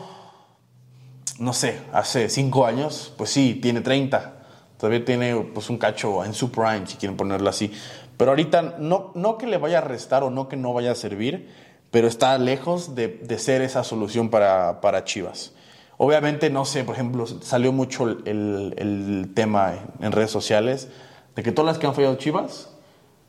[1.39, 4.37] no sé, hace cinco años, pues sí, tiene 30.
[4.77, 7.71] Todavía tiene pues, un cacho en su prime, si quieren ponerlo así.
[8.17, 10.95] Pero ahorita, no, no que le vaya a restar o no que no vaya a
[10.95, 11.49] servir,
[11.89, 15.53] pero está lejos de, de ser esa solución para, para Chivas.
[15.97, 20.87] Obviamente, no sé, por ejemplo, salió mucho el, el- tema en, en redes sociales
[21.35, 22.69] de que todas las que han fallado Chivas,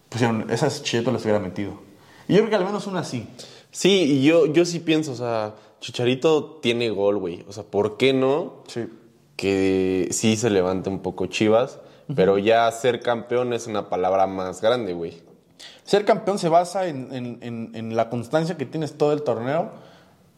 [0.09, 1.75] pusieron, esas Chieto las hubiera metido.
[2.29, 3.27] Y yo creo que al menos una sí.
[3.71, 7.45] Sí, y yo, yo sí pienso, o sea, Chicharito tiene gol, güey.
[7.49, 8.63] O sea, ¿por qué no?
[8.69, 8.87] Sí.
[9.37, 11.79] Que sí se levante un poco Chivas,
[12.15, 15.21] pero ya ser campeón es una palabra más grande, güey.
[15.85, 19.71] Ser campeón se basa en, en- en- en la constancia que tienes todo el torneo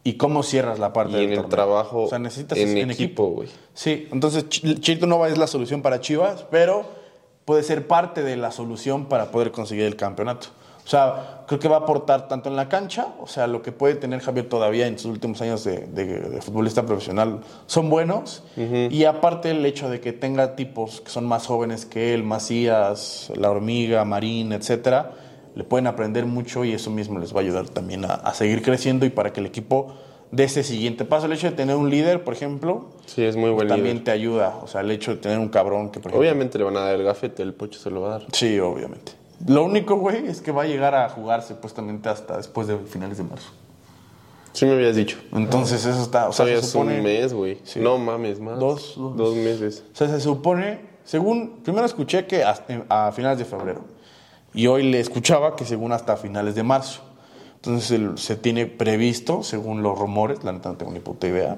[0.03, 3.27] y cómo cierras la parte Y del en el trabajo O sea, necesitas en equipo,
[3.29, 3.49] güey.
[3.73, 6.85] Sí, entonces Ch- Chito Nova es la solución para Chivas, pero
[7.45, 10.47] puede ser parte de la solución para poder conseguir el campeonato.
[10.85, 13.71] O sea, creo que va a aportar tanto en la cancha, o sea, lo que
[13.71, 18.43] puede tener Javier todavía en sus últimos años de, de- de futbolista profesional son buenos.
[18.55, 23.31] Y aparte el hecho de que tenga tipos que son más jóvenes que él, Macías,
[23.35, 25.11] La Hormiga, Marín, etcétera,
[25.55, 28.61] le pueden aprender mucho y eso mismo les va a ayudar también a, a seguir
[28.61, 29.93] creciendo y para que el equipo
[30.31, 31.25] dé ese siguiente paso.
[31.25, 34.03] El hecho de tener un líder, por ejemplo, Sí, es muy buen también líder.
[34.03, 34.57] te ayuda.
[34.61, 36.19] O sea, el hecho de tener un cabrón que, por ejemplo.
[36.19, 38.27] Obviamente le van a dar el gafete, el pocho se lo va a dar.
[38.33, 39.13] Sí, obviamente.
[39.47, 43.17] Lo único, güey, es que va a llegar a jugar supuestamente hasta después de finales
[43.17, 43.49] de marzo.
[44.53, 45.17] Sí me habías dicho.
[45.33, 46.29] Entonces, eso está.
[46.29, 46.97] O sea, se supone.
[46.99, 47.59] un mes, güey.
[47.63, 47.79] Sí.
[47.81, 48.57] No mames, más.
[48.59, 49.17] Dos, dos.
[49.17, 49.83] Dos meses.
[49.93, 50.79] O sea, se supone.
[51.03, 51.59] Según.
[51.63, 53.81] Primero escuché que hasta- a finales de febrero.
[54.53, 57.01] Y hoy le escuchaba que según hasta finales de marzo.
[57.55, 61.57] Entonces, el- se tiene previsto, según los rumores, la neta no tengo ni puta idea,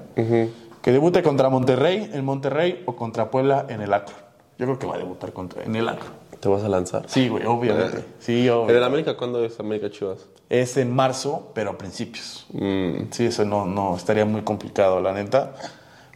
[0.82, 4.16] que debute contra Monterrey en Monterrey o contra Puebla en el Acro.
[4.58, 6.08] Yo creo que va a debutar contra, en el Acro.
[6.40, 7.04] ¿Te vas a lanzar?
[7.08, 8.04] Sí, güey, obviamente.
[8.20, 8.84] Sí, ¿El del obvio.
[8.84, 10.26] América cuándo es América Chivas?
[10.48, 12.46] Es en marzo, pero a principios.
[12.52, 15.54] Mm, Sí, eso no, no estaría muy complicado, la neta.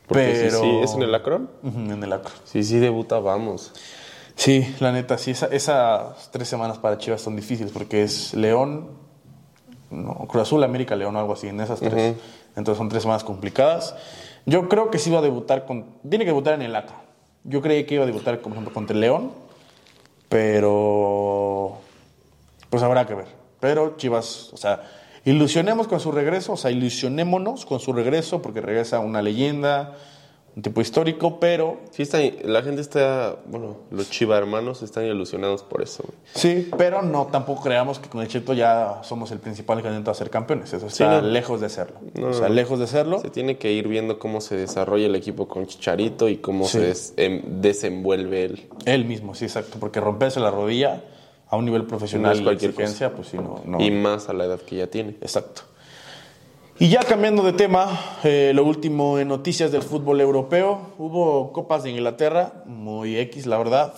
[0.06, 0.60] porque pero.
[0.60, 1.50] sí, sí, ¿es en el Acron?
[1.62, 2.32] Ujú, en el Acro.
[2.44, 3.72] Sí, sí, debuta, vamos.
[4.36, 5.32] Sí, la neta, sí.
[5.32, 8.90] esa- esas tres semanas para Chivas son difíciles porque es León,
[9.90, 12.16] no, Cruz Azul, América, León, algo así, en esas tres.
[12.56, 13.94] Entonces son tres semanas complicadas.
[14.46, 15.84] Yo creo que sí va a debutar con.
[16.08, 16.96] Tiene que debutar en el Acro.
[17.44, 19.32] Yo creí que iba a debutar, por ejemplo, contra el León,
[20.32, 21.76] pero.
[22.70, 23.26] Pues habrá que ver.
[23.60, 24.82] Pero Chivas, o sea,
[25.26, 29.94] ilusionemos con su regreso, o sea, ilusionémonos con su regreso porque regresa una leyenda,
[30.54, 35.62] un tipo histórico, pero Sí, está, la gente está, bueno, los Chiva hermanos están ilusionados
[35.62, 36.18] por eso, güey.
[36.34, 40.14] Sí, pero no tampoco creamos que con el Cheto ya somos el principal candidato a
[40.14, 40.72] ser campeones.
[40.72, 41.26] Eso está no.
[41.28, 42.00] lejos de serlo.
[42.14, 43.18] No, o sea, lejos de serlo.
[43.20, 46.72] Se tiene que ir viendo cómo se desarrolla el equipo con Chicharito y cómo Sí.
[46.72, 48.68] se des- em- desenvuelve él.
[48.84, 49.78] Él mismo, sí, exacto.
[49.80, 51.02] Porque romperse la rodilla
[51.48, 53.60] a un nivel profesional No es y cualquier exigencia, pues sí, no.
[53.64, 53.80] no.
[53.80, 55.16] Y más a la edad que ya tiene.
[55.20, 55.62] Exacto.
[56.82, 60.80] Y ya cambiando de tema, eh, lo último en noticias del fútbol europeo.
[60.98, 63.94] Hubo copas de Inglaterra, muy X, la verdad.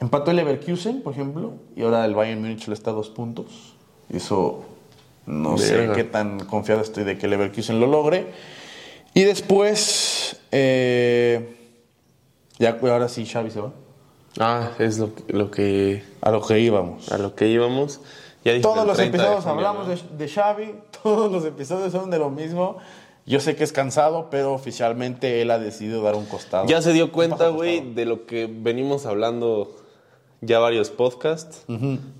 [0.00, 3.74] Empató el Leverkusen, por ejemplo, y ahora el Bayern Múnich le está a dos puntos.
[4.10, 4.64] Eso
[5.26, 5.92] no Verga.
[5.94, 8.28] sé qué tan confiado estoy de que el Leverkusen lo logre.
[9.12, 11.58] Y después, eh,
[12.58, 13.72] ya ahora sí Xavi se va.
[14.38, 17.12] Ah, es lo, lo que A lo que íbamos.
[17.12, 18.00] a lo que íbamos.
[18.44, 22.18] Ya Todos los 30 de episodios hablamos de, de Xavi, todos los episodios son de
[22.18, 22.78] lo mismo.
[23.26, 26.66] Yo sé que es cansado, pero oficialmente él ha decidido dar un costado.
[26.66, 29.76] Ya se dio cuenta, güey, de lo que venimos hablando
[30.40, 31.64] ya varios podcasts.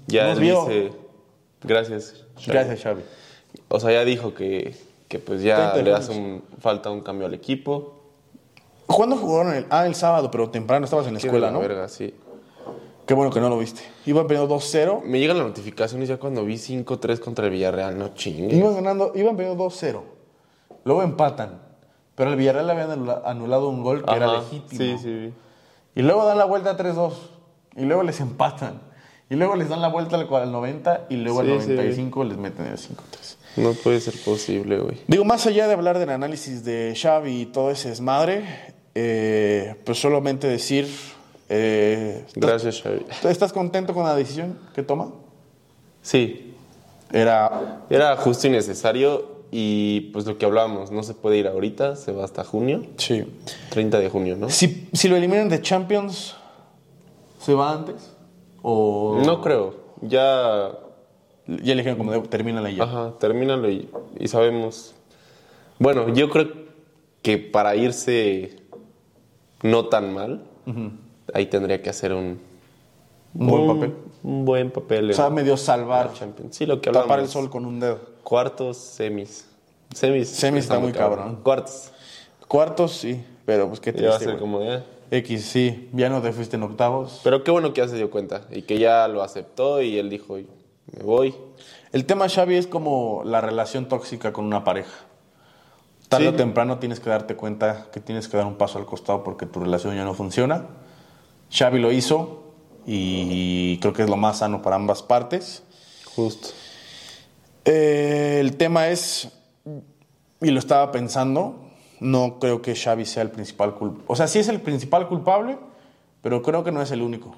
[0.06, 0.64] Ya Nos él vio.
[0.66, 0.92] dice,
[1.62, 2.24] gracias.
[2.36, 2.52] Xavi".
[2.52, 3.02] Gracias, Xavi.
[3.68, 4.76] O sea, ya dijo que,
[5.08, 7.96] que pues ya 30 le hace un, falta un cambio al equipo.
[8.86, 9.54] ¿Cuándo jugaron?
[9.54, 11.60] El, ah, el sábado, pero temprano estabas en la escuela, ¿no?
[11.60, 12.14] verga, sí.
[13.11, 13.82] Qué bueno que no lo viste.
[14.06, 15.02] Iban perdiendo 2-0.
[15.02, 18.54] Me llegan las notificaciones ya cuando vi 5-3 contra el Villarreal, no chingue.
[18.54, 20.00] Iban ganando, iban perdiendo 2-0.
[20.84, 21.61] Luego empatan.
[22.14, 24.78] Pero el Villarreal le habían anula- anulado un gol que era legítimo.
[24.78, 25.32] Sí, sí.
[25.96, 27.12] Y luego dan la vuelta a 3-2.
[27.78, 28.80] Y luego les empatan.
[29.28, 31.70] Y luego les dan la vuelta al, al 90 y luego Sí, al sí.
[31.72, 33.36] 95 les meten el 5-3.
[33.56, 34.98] No puede ser posible, güey.
[35.08, 38.44] Digo, más allá de hablar del análisis de Xavi y todo ese desmadre,
[38.94, 40.86] eh, pues solamente decir,
[41.51, 43.05] eh, ¿estás- Gracias, Xavi.
[43.28, 45.11] ¿estás contento con la decisión que toma?
[46.03, 46.55] Sí,
[47.12, 51.96] Era, era justo y necesario y pues lo que hablábamos, no se puede ir ahorita,
[51.96, 53.24] se va hasta junio, sí.
[53.70, 54.48] 30 de junio, ¿no?
[54.48, 56.36] Si, si lo eliminan de Champions,
[57.40, 58.14] ¿se va antes?
[58.62, 60.70] ¿O No creo, ya,
[61.48, 62.84] ya le dijeron como de, termina la ya?
[62.84, 63.90] ajá, termínalo y,
[64.20, 64.94] y sabemos.
[65.80, 66.48] Bueno, yo creo
[67.22, 68.57] que para irse
[69.64, 70.44] no tan mal,
[71.34, 72.40] ahí tendría que hacer un,
[73.34, 73.94] Un buen papel.
[74.22, 75.10] Un buen papel.
[75.10, 76.56] O sea, medio salvar, Champions.
[76.56, 77.24] Sí, lo que tapar hablamos.
[77.24, 78.00] el sol con un dedo.
[78.24, 79.46] Cuartos, semis.
[79.94, 80.28] Semis.
[80.28, 81.40] Semis está muy cabrón.
[81.42, 81.90] Cuartos.
[82.48, 84.84] Cuartos, sí, pero pues qué Ya va a triste, ser como ya.
[85.12, 87.20] X, sí, ya no te fuiste en octavos.
[87.24, 90.08] Pero qué bueno que ya se dio cuenta y que ya lo aceptó y él
[90.10, 91.34] dijo, me voy.
[91.92, 94.92] El tema Xavi es como la relación tóxica con una pareja.
[96.08, 96.34] Tarde Sí.
[96.34, 99.46] o temprano tienes que darte cuenta que tienes que dar un paso al costado porque
[99.46, 100.66] tu relación ya no funciona.
[101.53, 102.53] Xavi lo hizo
[102.86, 105.62] y creo que es lo más sano para ambas partes.
[106.14, 106.48] Justo.
[107.64, 109.28] Eh, el tema es,
[110.40, 111.70] y lo estaba pensando,
[112.01, 114.05] no creo que Xavi sea el principal culpable.
[114.07, 115.59] O sea, sí es el principal culpable,
[116.22, 117.34] pero creo que no es el único.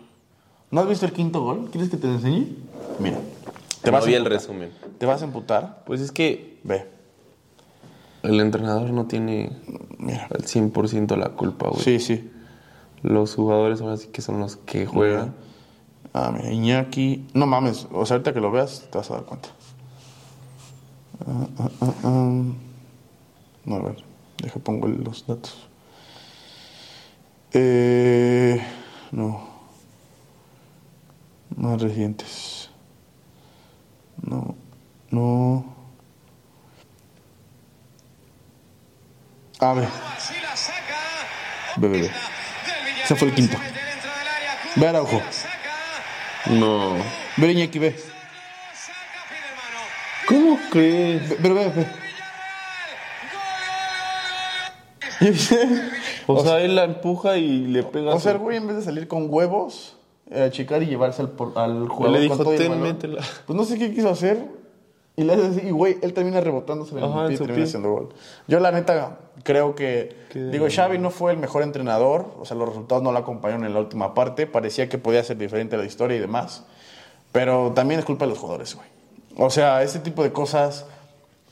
[0.71, 1.69] ¿No has visto el quinto gol?
[1.71, 2.57] ¿Quieres que te lo enseñe?
[2.99, 3.19] Mira,
[3.83, 4.71] te No vas, a vi el resumen.
[4.99, 5.83] ¿Te vas a emputar?
[5.85, 6.87] Pues es que Ve,
[8.23, 9.51] el entrenador no tiene
[9.99, 10.29] mira.
[10.31, 11.83] al 100% la culpa, güey.
[11.83, 12.31] Sí, sí.
[13.03, 15.35] Los jugadores ahora sí que son los que juegan.
[16.15, 17.27] Ah, mira, Iñaki.
[17.35, 19.49] No mames, o sea, ahorita que lo veas te vas a dar cuenta.
[21.27, 22.43] Ah, ah, ah, ah.
[23.65, 24.05] No, a ver,
[24.39, 25.69] deja pongo los datos.
[27.53, 28.61] Eh,
[29.11, 29.49] no.
[31.57, 32.71] Más recientes.
[34.23, 34.55] No,
[35.11, 35.65] no.
[39.61, 40.99] A ver, Así la saca.
[41.77, 42.11] ve, ve, ve.
[43.13, 43.59] Ese fue el quinto.
[44.77, 45.21] Ve Araujo.
[46.47, 46.95] No.
[47.37, 47.95] Ve Iñaki, ve.
[50.27, 51.29] ¿Cómo crees?
[51.29, 51.87] Ve, Pero ve, ve.
[56.27, 58.15] O sea, él la empuja y le pega.
[58.15, 59.97] O sea, el güey en vez de salir con huevos,
[60.31, 62.71] eh, achicar y llevarse al, por- al jugador Le con dijo, todo y el "Ten,
[62.71, 62.85] balón".
[62.85, 63.23] métela.
[63.47, 64.47] Pues no sé qué quiso hacer.
[65.15, 67.45] Y le hace así, y güey, él termina rebotándose en el Ajá, pie y su
[67.45, 67.65] termina pie.
[67.69, 68.09] haciendo gol.
[68.49, 72.57] Yo la neta creo que, Qué digo, Xavi no fue el mejor entrenador, o sea,
[72.57, 75.85] los resultados no lo acompañaron en la última parte, parecía que podía ser diferente la
[75.85, 76.65] historia y demás,
[77.31, 78.89] pero también es culpa de los jugadores, güey.
[79.37, 80.87] O sea, ese tipo de cosas,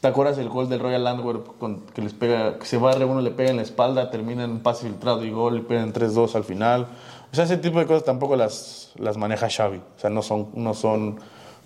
[0.01, 3.21] ¿te acuerdas del gol del Royal Antwerp con- que les pega, que se barre, uno
[3.21, 6.45] le pega en la espalda, termina en pase filtrado y gol, y pegan 3-2 al
[6.45, 6.87] final?
[7.33, 10.49] O sea, ese tipo de cosas tampoco las, las maneja Xavi, o sea, no son,
[10.55, 11.21] no son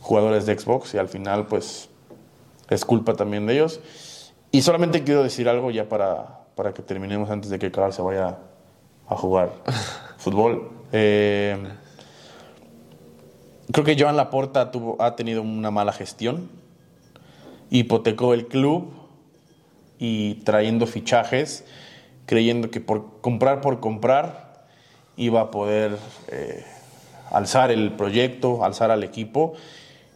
[0.05, 1.88] jugadores de Xbox y al final, pues
[2.68, 3.80] es culpa también de ellos.
[4.52, 8.02] Y solamente quiero decir algo ya para, para que terminemos antes de que Carl se
[8.02, 8.36] vaya
[9.09, 9.50] a jugar
[10.18, 10.70] fútbol.
[10.92, 11.57] Eh,
[13.72, 16.50] creo que Joan Laporta tuvo, ha tenido una mala gestión.
[17.70, 18.92] Hipotecó el club
[19.98, 21.64] y trayendo fichajes,
[22.26, 24.66] creyendo que por comprar por comprar
[25.16, 25.96] iba a poder
[26.28, 26.62] eh,
[27.30, 29.55] alzar el proyecto, alzar al equipo.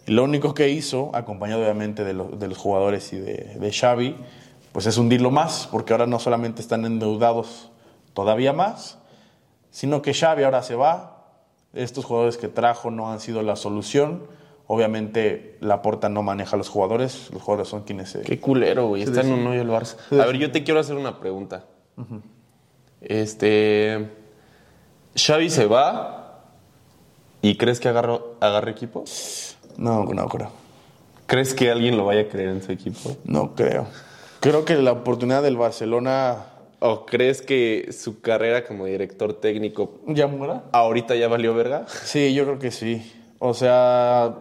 [0.08, 3.72] Y lo único que hizo, acompañado obviamente de, lo- de los jugadores y de, de
[3.72, 4.16] Xavi,
[4.72, 7.70] pues es hundirlo más, porque ahora no solamente están endeudados
[8.14, 8.98] todavía más,
[9.70, 11.14] sino que Xavi ahora se va.
[11.74, 14.22] Estos jugadores que trajo no han sido la solución.
[14.66, 18.20] Obviamente Laporta no maneja a los jugadores, los jugadores son quienes se...
[18.22, 19.02] Qué culero, güey.
[19.02, 19.96] Está en un hoyo el Barça.
[20.12, 21.64] A ver, yo te quiero hacer una pregunta.
[23.00, 24.10] Este.
[25.14, 26.44] Xavi se va.
[27.40, 29.04] ¿Y crees que agarra, agarre equipo?
[29.78, 30.50] No, no creo.
[31.26, 33.16] ¿Crees que alguien lo vaya a creer en su equipo?
[33.24, 33.86] No creo.
[34.40, 36.44] Creo que la oportunidad del Barcelona
[36.80, 40.62] ¿O crees que su carrera como director técnico ya muera.
[40.70, 41.86] ahorita ya valió verga?
[41.88, 43.12] Sí, yo creo que sí.
[43.40, 44.32] O sea,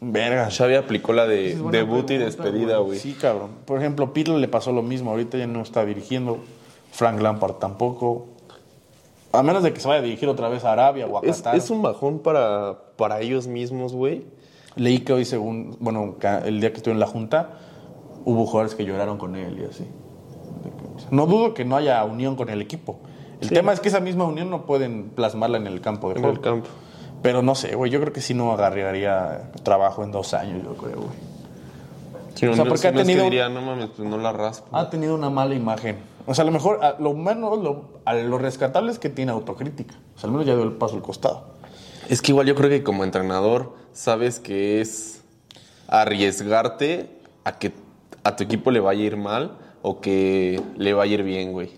[0.00, 0.50] verga.
[0.50, 2.98] Xavi aplicó la de Es debut y despedida, güey.
[2.98, 3.50] Sí, cabrón.
[3.66, 5.10] Por ejemplo, Pirlo le pasó lo mismo.
[5.10, 6.38] Ahorita ya no está dirigiendo.
[6.90, 8.28] Frank Lampard tampoco.
[9.32, 11.38] A menos de que se vaya a dirigir otra vez a Arabia o a Es,
[11.38, 11.56] Qatar.
[11.56, 14.24] es un bajón para, para ellos mismos, güey.
[14.76, 17.50] Leí que hoy, según, bueno, el día que estuve en la junta,
[18.24, 19.84] hubo jugadores que lloraron con él y así.
[21.10, 22.98] No dudo que no haya unión con el equipo.
[23.40, 26.20] El tema es que esa misma unión no pueden plasmarla en el campo de En
[26.22, 26.36] juego.
[26.36, 26.68] el campo.
[27.22, 30.74] Pero no sé, güey, yo creo que sí no agarraría trabajo en dos años, yo
[30.74, 31.32] creo, güey.
[32.42, 34.32] No, O sea, porque ha no es que tenido- diría, no mames, pues no la
[34.32, 34.66] raspo.
[34.76, 35.98] Ha tenido una mala imagen.
[36.26, 39.30] O sea, a lo mejor, a lo menos, lo, a lo rescatable es que tiene
[39.32, 39.94] autocrítica.
[40.16, 41.44] O sea, al menos ya dio el paso al costado.
[42.08, 45.22] Es que igual yo creo que como entrenador sabes que es
[45.88, 47.10] arriesgarte
[47.44, 47.72] a que
[48.24, 51.52] a tu equipo le vaya a ir mal o que le vaya a ir bien,
[51.52, 51.70] güey.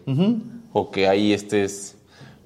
[0.73, 1.97] O que ahí estés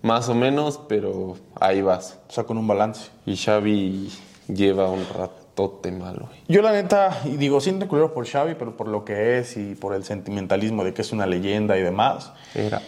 [0.03, 2.19] más o menos, pero ahí vas.
[2.29, 3.11] O sea, con un balance.
[3.27, 4.11] Y Xavi
[4.49, 6.41] lleva un ratote mal, güey.
[6.49, 9.75] Yo la neta, y digo, siento culero por Xavi, pero por lo que es y
[9.75, 12.33] por el sentimentalismo de que es una leyenda y demás.
[12.55, 12.81] Era...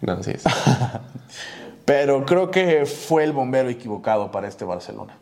[0.00, 0.44] No, sí es.
[1.86, 5.16] Pero creo que fue el bombero equivocado para este Barcelona.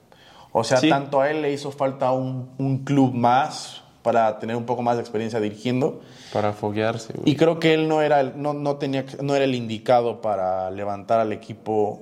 [0.51, 0.89] O sea, Sí.
[0.89, 4.97] tanto a él le hizo falta un, un club más para tener un poco más
[4.97, 6.01] de experiencia dirigiendo.
[6.33, 7.31] Para foguearse, güey.
[7.31, 10.71] Y creo que él no era, el- no, no, tenía, no era el indicado para
[10.71, 12.01] levantar al equipo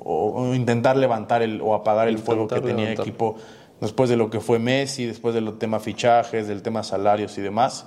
[0.00, 3.36] o, o intentar levantar el, o apagar el fuego que tenía el equipo
[3.80, 7.40] después de lo que fue Messi, después de los temas fichajes, del tema salarios y
[7.40, 7.86] demás.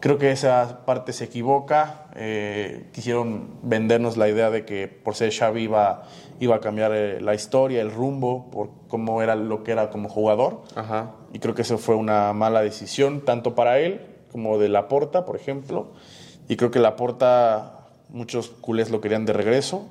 [0.00, 2.06] Creo que esa parte se equivoca.
[2.14, 6.04] Eh, quisieron vendernos la idea de que por ser Xavi iba,
[6.38, 10.08] iba a cambiar eh, la historia, el rumbo, por cómo era lo que era como
[10.08, 10.62] jugador.
[10.76, 11.12] Ajá.
[11.32, 15.34] Y creo que eso fue una mala decisión, tanto para él como de Laporta, por
[15.34, 15.88] ejemplo.
[16.48, 19.88] Y creo que Laporta, muchos culés lo querían de regreso.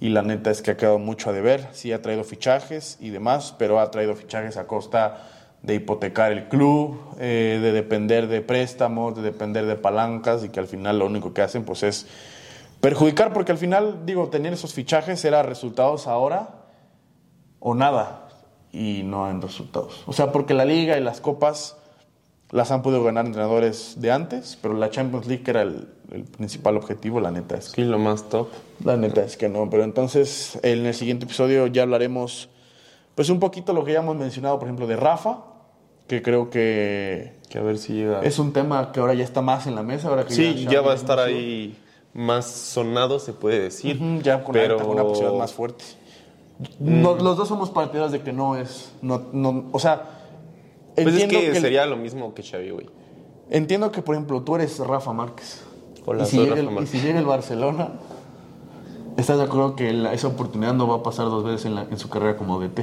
[0.00, 1.68] Y la neta es que ha quedado mucho a deber.
[1.72, 5.18] Sí ha traído fichajes y demás, pero ha traído fichajes a costa
[5.62, 10.60] de hipotecar el club, eh, de depender de préstamos, de depender de palancas y que
[10.60, 12.06] al final lo único que hacen pues es
[12.80, 16.48] perjudicar porque al final, digo, tener esos fichajes era resultados ahora
[17.58, 18.28] o nada
[18.72, 20.02] y no en resultados.
[20.06, 21.76] O sea, porque la liga y las copas
[22.50, 26.24] las han podido ganar entrenadores de antes, pero la Champions League que era el, el
[26.24, 28.48] principal objetivo, la neta es que Sí, lo más top.
[28.82, 32.48] la neta es que no, pero entonces en el siguiente episodio ya hablaremos
[33.14, 35.38] pues un poquito lo que ya hemos mencionado, por ejemplo, de Rafa,
[36.10, 38.20] que creo que Que a ver si llega.
[38.22, 40.80] es un tema que ahora ya está más en la mesa, ahora que Sí, ya
[40.80, 41.78] va a estar ahí
[42.12, 43.96] más sonado, se puede decir.
[44.24, 44.74] Ya con, pero...
[44.74, 45.84] alta- con una posibilidad más fuerte.
[46.80, 50.02] No- los dos somos partidarios de que no es, no, no, o sea,
[50.96, 52.86] Pues es entiendo que, que, sería lo mismo que Xavi, güey.
[53.48, 55.62] entiendo que por ejemplo tú eres Rafa Márquez.
[56.06, 57.90] Hola, y si llega Rafa el, y si llega el Barcelona,
[59.16, 61.82] ¿estás de acuerdo que la- esa oportunidad no va a pasar dos veces en, la-
[61.88, 62.80] en su carrera como DT?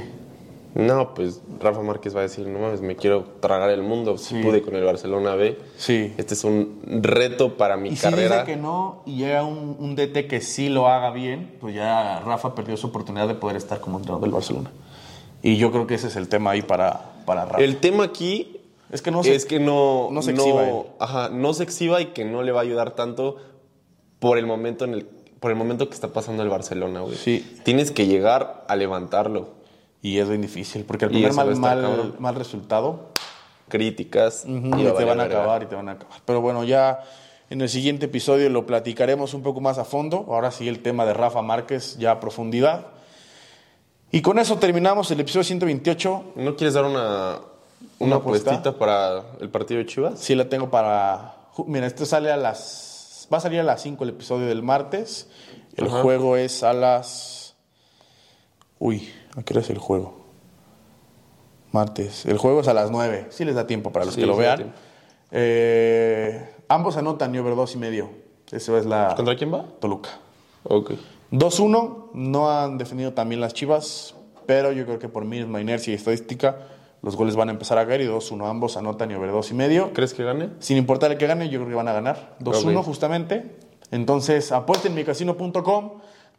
[0.78, 4.18] No, pues Rafa Márquez va a decir, no mames, me quiero tragar el mundo.
[4.20, 4.44] Si Sí.
[4.44, 5.58] pude con el Barcelona B.
[5.76, 6.14] Sí.
[6.18, 8.42] Este es un reto para mi Y si carrera.
[8.44, 12.20] dice que no y llega un, un DT que sí lo haga bien, pues ya
[12.20, 14.72] Rafa perdió su oportunidad de poder estar como entrenador del Barcelona.
[15.42, 17.64] Y yo creo que ese es el tema ahí para, para Rafa.
[17.64, 18.60] El tema aquí
[18.92, 20.76] es que no se, es que no, no se exhiba él.
[21.00, 23.38] ajá, no se exhiba y que no le va a ayudar tanto
[24.20, 25.08] por el momento en el
[25.40, 27.16] por el momento que está pasando el Barcelona, güey.
[27.16, 27.60] Sí.
[27.64, 29.50] Tienes que llegar a levantarlo.
[30.02, 33.10] Y es bien difícil, porque el Y primer mal, estar mal, resultado
[33.68, 36.20] Críticas y te van a acabar y te van a acabar.
[36.24, 37.04] Pero bueno, ya
[37.50, 40.26] en el siguiente episodio lo platicaremos un poco más a fondo.
[40.30, 42.88] Ahora sí el tema de Rafa Márquez ya a profundidad.
[44.12, 46.24] Y con eso terminamos el episodio 128.
[46.38, 47.40] ¿No quieres dar una
[48.00, 48.62] ¿Una apuesta?
[48.78, 50.20] para el partido de Chivas?
[50.20, 51.36] Sí, la tengo para.
[51.66, 53.28] Mira, esto sale a las.
[53.32, 55.28] Va a salir a las 5 el episodio del martes.
[55.76, 56.02] El Ajá.
[56.02, 57.56] juego es a las.
[58.80, 60.16] Uy, ¿a qué hora es el juego?
[61.72, 62.26] Martes.
[62.26, 63.28] El juego es a las 9.
[63.30, 64.74] Sí les da tiempo para los Sí, que lo vean.
[65.32, 68.10] Eh, ambos anotan y over 2 y medio.
[68.52, 69.14] Eso es la.
[69.16, 69.66] ¿Contra quién va?
[69.80, 70.10] Toluca.
[70.64, 70.92] Ok.
[71.32, 72.12] 2-1.
[72.14, 74.16] No han definido también las chivas.
[74.46, 76.58] Pero yo creo que por misma inercia y estadística,
[77.02, 78.50] los goles van a empezar a caer y 2-1.
[78.50, 79.92] Ambos anotan y over 2 y medio.
[79.92, 80.52] ¿Crees que gane?
[80.60, 82.38] Sin importar el que gane, yo creo que van a ganar.
[82.40, 82.86] 2-1 Ok.
[82.86, 83.58] justamente.
[83.92, 85.92] Entonces, apuesten en micasino.com,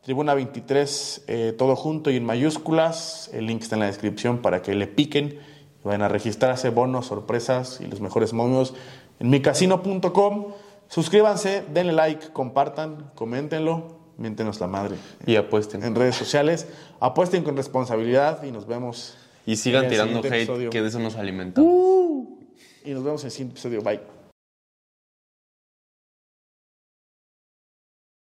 [0.03, 3.31] tribuna 23, eh, todo junto y en mayúsculas.
[3.33, 5.39] El link está en la descripción para que le piquen
[5.83, 8.75] y vayan a registrarse, bonos, sorpresas y los mejores momios
[9.21, 10.47] en micasino.com.
[10.89, 14.97] Suscríbanse, denle like, compartan, coméntenlo, miéntenos la madre
[15.27, 15.83] Y apuesten.
[15.85, 16.67] en redes sociales.
[17.01, 19.17] Apuesten con responsabilidad y nos vemos.
[19.45, 20.71] Y sigan tirando hate, episodio.
[20.71, 21.71] que de eso nos alimentamos.
[22.85, 23.83] Y nos vemos en el siguiente episodio.
[23.83, 24.18] Bye.